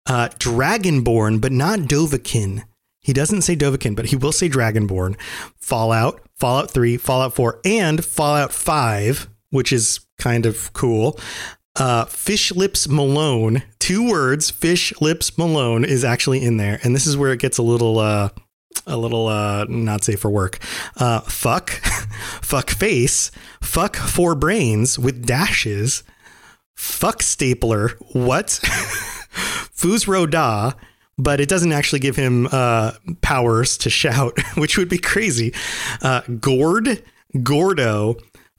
uh, 0.07 0.29
Dragonborn, 0.39 1.41
but 1.41 1.53
not 1.53 1.81
Dovahkiin. 1.81 2.65
He 3.03 3.13
doesn't 3.13 3.43
say 3.43 3.55
Dovahkiin, 3.57 3.95
but 3.95 4.07
he 4.07 4.17
will 4.17 4.33
say 4.33 4.49
Dragonborn. 4.49 5.17
Fallout, 5.61 6.26
Fallout 6.39 6.71
3, 6.71 6.97
Fallout 6.97 7.35
4, 7.35 7.61
and 7.65 8.05
Fallout 8.05 8.53
5, 8.53 9.29
which 9.51 9.73
is 9.73 10.01
kind 10.19 10.45
of 10.47 10.73
cool. 10.73 11.19
Uh, 11.77 12.05
Fish 12.07 12.53
Lips 12.53 12.89
Malone, 12.89 13.63
two 13.79 14.09
words, 14.09 14.51
Fish 14.51 14.93
Lips 15.01 15.37
Malone 15.37 15.85
is 15.85 16.05
actually 16.05 16.43
in 16.43 16.57
there. 16.57 16.79
And 16.83 16.95
this 16.95 17.07
is 17.07 17.17
where 17.17 17.33
it 17.33 17.41
gets 17.41 17.59
a 17.59 17.63
little, 17.63 17.99
uh, 17.99 18.31
a 18.87 18.97
little, 18.97 19.29
uh, 19.29 19.65
not 19.69 20.05
safe 20.05 20.21
for 20.21 20.31
work. 20.31 20.59
Uh, 20.97 21.21
fuck, 21.21 21.71
fuck 22.43 22.71
face, 22.71 23.31
fuck 23.63 23.97
four 23.97 24.35
brains 24.35 24.99
with 24.99 25.27
dashes, 25.27 26.03
fuck 26.75 27.23
stapler, 27.23 27.91
what? 28.13 28.51
Fus 29.73 30.09
Ro 30.09 30.27
Dah, 30.27 30.73
but 31.19 31.41
it 31.41 31.49
doesn't 31.49 31.73
actually 31.73 31.99
give 31.99 32.17
him 32.17 32.49
uh, 32.53 32.93
powers 33.21 33.79
to 33.79 33.91
shout, 33.91 34.39
which 34.57 34.77
would 34.77 34.89
be 34.89 34.99
crazy. 34.99 35.55
Uh, 36.03 36.23
Gord, 36.41 37.03
Gordo, 37.43 38.17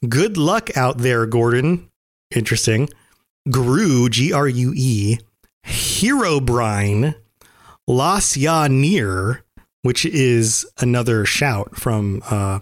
good 0.07 0.37
luck 0.37 0.75
out 0.75 0.99
there, 0.99 1.25
Gordon. 1.25 1.89
Interesting. 2.35 2.89
Grue, 3.49 4.09
G 4.09 4.33
R 4.33 4.47
U 4.47 4.73
E, 4.75 5.17
Herobrine, 5.65 7.15
Laas 7.87 8.35
Yah 8.35 8.67
Nir, 8.67 9.43
which 9.83 10.05
is 10.05 10.65
another 10.79 11.25
shout 11.25 11.77
from 11.77 12.21
uh, 12.29 12.59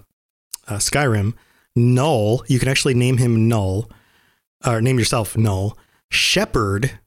uh, 0.68 0.76
Skyrim. 0.76 1.34
Null, 1.76 2.44
you 2.48 2.60
can 2.60 2.70
actually 2.70 2.94
name 2.94 3.18
him 3.18 3.48
Null, 3.48 3.90
or 4.66 4.82
name 4.82 5.00
yourself 5.00 5.36
Null. 5.36 5.78
Shepherd, 6.12 7.00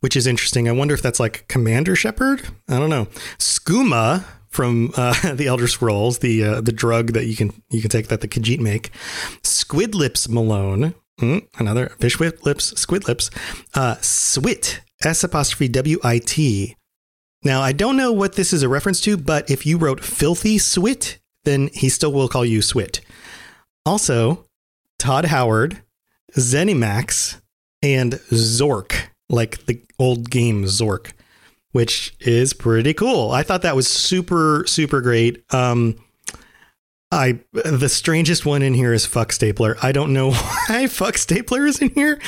which 0.00 0.16
is 0.16 0.26
interesting. 0.26 0.68
I 0.68 0.72
wonder 0.72 0.94
if 0.94 1.02
that's 1.02 1.20
like 1.20 1.46
Commander 1.48 1.96
Shepard. 1.96 2.42
I 2.68 2.78
don't 2.78 2.90
know. 2.90 3.06
Skooma 3.38 4.24
from 4.48 4.92
uh, 4.96 5.32
the 5.34 5.46
Elder 5.46 5.68
Scrolls, 5.68 6.18
the 6.18 6.44
uh, 6.44 6.60
the 6.60 6.72
drug 6.72 7.12
that 7.12 7.26
you 7.26 7.36
can 7.36 7.52
you 7.70 7.80
can 7.80 7.90
take 7.90 8.08
that 8.08 8.20
the 8.20 8.28
Khajiit 8.28 8.60
make. 8.60 8.90
Squid 9.42 9.94
Lips 9.94 10.28
Malone, 10.28 10.94
mm, 11.20 11.46
another 11.58 11.90
fish 12.00 12.18
with 12.18 12.44
lips, 12.44 12.78
squid 12.80 13.06
lips. 13.08 13.30
Uh, 13.74 13.96
S'wit, 13.96 14.80
S 15.04 15.24
apostrophe 15.24 15.68
W 15.68 15.98
I 16.02 16.18
T. 16.18 16.76
Now 17.44 17.60
I 17.60 17.72
don't 17.72 17.96
know 17.96 18.12
what 18.12 18.34
this 18.34 18.52
is 18.52 18.62
a 18.62 18.68
reference 18.68 19.00
to, 19.02 19.16
but 19.16 19.50
if 19.50 19.64
you 19.64 19.78
wrote 19.78 20.04
filthy 20.04 20.58
S'wit, 20.58 21.18
then 21.44 21.70
he 21.72 21.88
still 21.88 22.12
will 22.12 22.28
call 22.28 22.44
you 22.44 22.60
S'wit. 22.60 23.00
Also, 23.86 24.44
Todd 24.98 25.26
Howard, 25.26 25.82
Zenimax, 26.36 27.40
and 27.82 28.14
Zork 28.32 29.08
like 29.28 29.66
the 29.66 29.80
old 29.98 30.30
game 30.30 30.64
Zork, 30.64 31.12
which 31.72 32.14
is 32.20 32.52
pretty 32.52 32.94
cool. 32.94 33.30
I 33.30 33.42
thought 33.42 33.62
that 33.62 33.76
was 33.76 33.88
super 33.88 34.64
super 34.66 35.00
great. 35.00 35.44
Um, 35.52 35.96
I 37.10 37.40
the 37.52 37.88
strangest 37.88 38.44
one 38.44 38.60
in 38.60 38.74
here 38.74 38.92
is 38.92 39.06
fuck 39.06 39.32
stapler. 39.32 39.76
I 39.82 39.92
don't 39.92 40.12
know 40.12 40.32
why 40.68 40.86
fuck 40.88 41.16
stapler 41.16 41.66
is 41.66 41.80
in 41.80 41.88
here. 41.90 42.20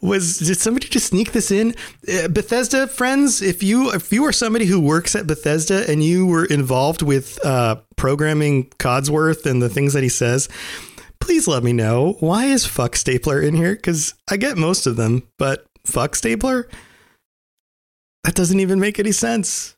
Was 0.00 0.38
did 0.38 0.58
somebody 0.58 0.88
just 0.88 1.06
sneak 1.06 1.32
this 1.32 1.52
in? 1.52 1.74
Uh, 2.12 2.28
Bethesda 2.28 2.88
friends, 2.88 3.40
if 3.40 3.62
you 3.62 3.92
if 3.92 4.12
you 4.12 4.24
are 4.24 4.32
somebody 4.32 4.66
who 4.66 4.80
works 4.80 5.14
at 5.14 5.28
Bethesda 5.28 5.88
and 5.88 6.02
you 6.02 6.26
were 6.26 6.44
involved 6.44 7.02
with 7.02 7.44
uh, 7.44 7.76
programming 7.94 8.64
Codsworth 8.80 9.46
and 9.46 9.62
the 9.62 9.68
things 9.68 9.92
that 9.92 10.02
he 10.02 10.08
says, 10.08 10.48
please 11.20 11.46
let 11.46 11.62
me 11.62 11.72
know 11.72 12.16
why 12.18 12.46
is 12.46 12.66
fuck 12.66 12.96
stapler 12.96 13.40
in 13.40 13.54
here 13.54 13.76
because 13.76 14.14
I 14.28 14.38
get 14.38 14.56
most 14.56 14.88
of 14.88 14.96
them, 14.96 15.22
but 15.38 15.66
fuck 15.86 16.14
stapler? 16.14 16.68
That 18.24 18.34
doesn't 18.34 18.60
even 18.60 18.80
make 18.80 18.98
any 18.98 19.12
sense. 19.12 19.76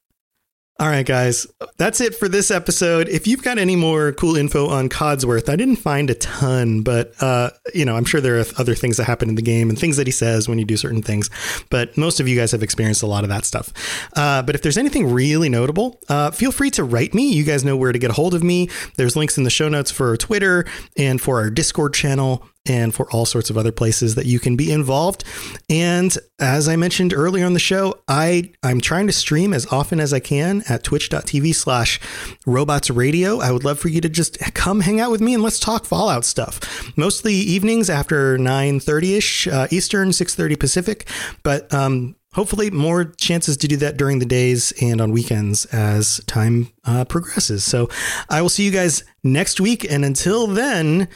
All 0.80 0.86
right, 0.86 1.04
guys, 1.04 1.44
that's 1.76 2.00
it 2.00 2.14
for 2.14 2.28
this 2.28 2.52
episode. 2.52 3.08
If 3.08 3.26
you've 3.26 3.42
got 3.42 3.58
any 3.58 3.74
more 3.74 4.12
cool 4.12 4.36
info 4.36 4.68
on 4.68 4.88
Codsworth, 4.88 5.48
I 5.48 5.56
didn't 5.56 5.76
find 5.76 6.08
a 6.08 6.14
ton, 6.14 6.82
but 6.82 7.20
uh, 7.20 7.50
you 7.74 7.84
know, 7.84 7.96
I'm 7.96 8.04
sure 8.04 8.20
there 8.20 8.38
are 8.38 8.44
other 8.58 8.76
things 8.76 8.96
that 8.98 9.04
happen 9.04 9.28
in 9.28 9.34
the 9.34 9.42
game 9.42 9.70
and 9.70 9.78
things 9.78 9.96
that 9.96 10.06
he 10.06 10.12
says 10.12 10.48
when 10.48 10.56
you 10.60 10.64
do 10.64 10.76
certain 10.76 11.02
things. 11.02 11.30
But 11.68 11.98
most 11.98 12.20
of 12.20 12.28
you 12.28 12.36
guys 12.36 12.52
have 12.52 12.62
experienced 12.62 13.02
a 13.02 13.06
lot 13.06 13.24
of 13.24 13.28
that 13.28 13.44
stuff. 13.44 13.72
Uh, 14.14 14.40
but 14.42 14.54
if 14.54 14.62
there's 14.62 14.78
anything 14.78 15.12
really 15.12 15.48
notable, 15.48 15.98
uh, 16.08 16.30
feel 16.30 16.52
free 16.52 16.70
to 16.70 16.84
write 16.84 17.12
me. 17.12 17.28
You 17.32 17.42
guys 17.42 17.64
know 17.64 17.76
where 17.76 17.90
to 17.90 17.98
get 17.98 18.10
a 18.10 18.14
hold 18.14 18.34
of 18.34 18.44
me. 18.44 18.70
There's 18.96 19.16
links 19.16 19.36
in 19.36 19.42
the 19.42 19.50
show 19.50 19.68
notes 19.68 19.90
for 19.90 20.16
Twitter 20.16 20.64
and 20.96 21.20
for 21.20 21.40
our 21.40 21.50
Discord 21.50 21.92
channel 21.92 22.46
and 22.68 22.94
for 22.94 23.10
all 23.10 23.24
sorts 23.24 23.50
of 23.50 23.56
other 23.56 23.72
places 23.72 24.14
that 24.14 24.26
you 24.26 24.38
can 24.38 24.56
be 24.56 24.70
involved. 24.70 25.24
And 25.68 26.16
as 26.38 26.68
I 26.68 26.76
mentioned 26.76 27.12
earlier 27.12 27.44
on 27.46 27.54
the 27.54 27.58
show, 27.58 28.00
I, 28.06 28.52
I'm 28.62 28.80
trying 28.80 29.06
to 29.06 29.12
stream 29.12 29.52
as 29.52 29.66
often 29.72 30.00
as 30.00 30.12
I 30.12 30.20
can 30.20 30.62
at 30.68 30.84
twitch.tv 30.84 31.54
slash 31.54 32.00
robots 32.46 32.90
radio. 32.90 33.40
I 33.40 33.50
would 33.50 33.64
love 33.64 33.78
for 33.78 33.88
you 33.88 34.00
to 34.00 34.08
just 34.08 34.38
come 34.54 34.80
hang 34.80 35.00
out 35.00 35.10
with 35.10 35.20
me 35.20 35.34
and 35.34 35.42
let's 35.42 35.58
talk 35.58 35.84
Fallout 35.84 36.24
stuff. 36.24 36.96
Mostly 36.96 37.34
evenings 37.34 37.90
after 37.90 38.38
9.30ish 38.38 39.52
uh, 39.52 39.66
Eastern, 39.70 40.10
6.30 40.10 40.58
Pacific. 40.58 41.08
But 41.42 41.72
um, 41.72 42.16
hopefully 42.34 42.70
more 42.70 43.04
chances 43.04 43.56
to 43.56 43.68
do 43.68 43.76
that 43.76 43.96
during 43.96 44.18
the 44.18 44.26
days 44.26 44.72
and 44.80 45.00
on 45.00 45.10
weekends 45.12 45.64
as 45.66 46.22
time 46.26 46.70
uh, 46.84 47.04
progresses. 47.04 47.64
So 47.64 47.88
I 48.28 48.42
will 48.42 48.48
see 48.48 48.64
you 48.64 48.70
guys 48.70 49.04
next 49.24 49.60
week. 49.60 49.90
And 49.90 50.04
until 50.04 50.46
then, 50.46 51.08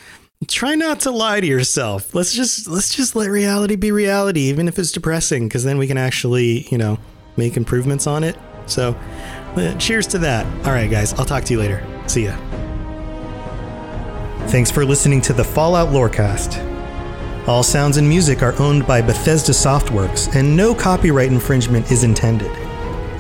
try 0.48 0.74
not 0.74 1.00
to 1.00 1.11
lie 1.11 1.40
to 1.40 1.46
yourself. 1.46 2.14
Let's 2.14 2.33
just 2.33 2.68
let's 2.68 2.94
just 2.94 3.14
let 3.14 3.28
reality 3.28 3.76
be 3.76 3.92
reality, 3.92 4.42
even 4.42 4.68
if 4.68 4.78
it's 4.78 4.92
depressing, 4.92 5.48
because 5.48 5.64
then 5.64 5.78
we 5.78 5.87
can 5.87 5.98
actually, 5.98 6.66
you 6.70 6.78
know, 6.78 6.98
make 7.37 7.57
improvements 7.57 8.07
on 8.07 8.24
it. 8.24 8.37
So, 8.66 8.94
uh, 9.57 9.74
cheers 9.76 10.07
to 10.09 10.18
that. 10.18 10.46
All 10.66 10.72
right, 10.72 10.90
guys, 10.90 11.12
I'll 11.14 11.24
talk 11.24 11.44
to 11.44 11.52
you 11.52 11.59
later. 11.59 11.85
See 12.07 12.24
ya. 12.24 12.37
Thanks 14.48 14.70
for 14.70 14.85
listening 14.85 15.20
to 15.22 15.33
the 15.33 15.44
Fallout 15.44 15.88
Lorecast. 15.88 16.68
All 17.48 17.62
sounds 17.62 17.96
and 17.96 18.09
music 18.09 18.42
are 18.42 18.55
owned 18.61 18.87
by 18.87 19.02
Bethesda 19.02 19.52
Softworks, 19.52 20.35
and 20.35 20.57
no 20.57 20.74
copyright 20.74 21.28
infringement 21.33 21.90
is 21.90 22.05
intended. 22.05 22.50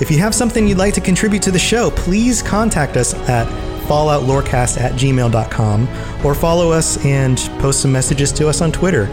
If 0.00 0.10
you 0.10 0.18
have 0.18 0.34
something 0.34 0.66
you'd 0.66 0.78
like 0.78 0.94
to 0.94 1.00
contribute 1.00 1.42
to 1.42 1.50
the 1.50 1.58
show, 1.58 1.90
please 1.90 2.42
contact 2.42 2.96
us 2.96 3.14
at 3.28 3.46
falloutlorecast 3.82 4.80
at 4.80 4.92
gmail.com 4.92 5.88
or 6.24 6.34
follow 6.34 6.72
us 6.72 7.04
and 7.04 7.38
post 7.58 7.82
some 7.82 7.92
messages 7.92 8.32
to 8.32 8.48
us 8.48 8.60
on 8.60 8.72
Twitter 8.72 9.04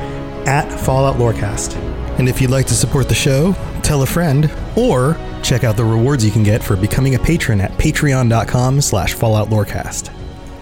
at 0.45 0.67
falloutlorecast. 0.67 1.75
And 2.19 2.27
if 2.27 2.41
you'd 2.41 2.51
like 2.51 2.65
to 2.67 2.73
support 2.73 3.08
the 3.08 3.15
show, 3.15 3.53
tell 3.82 4.03
a 4.03 4.05
friend 4.05 4.51
or 4.75 5.17
check 5.41 5.63
out 5.63 5.77
the 5.77 5.86
rewards 5.86 6.25
you 6.25 6.32
can 6.32 6.43
get 6.43 6.62
for 6.62 6.75
becoming 6.75 7.15
a 7.15 7.19
patron 7.19 7.62
at 7.62 7.71
patreon.com 7.73 8.82
slash 8.82 9.15
falloutlorecast. 9.15 10.13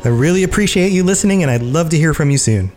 I 0.06 0.10
really 0.10 0.44
appreciate 0.44 0.92
you 0.92 1.04
listening 1.04 1.42
and 1.42 1.52
I'd 1.52 1.64
love 1.64 1.90
to 1.90 1.98
hear 1.98 2.14
from 2.14 2.30
you 2.30 2.38
soon. 2.38 2.77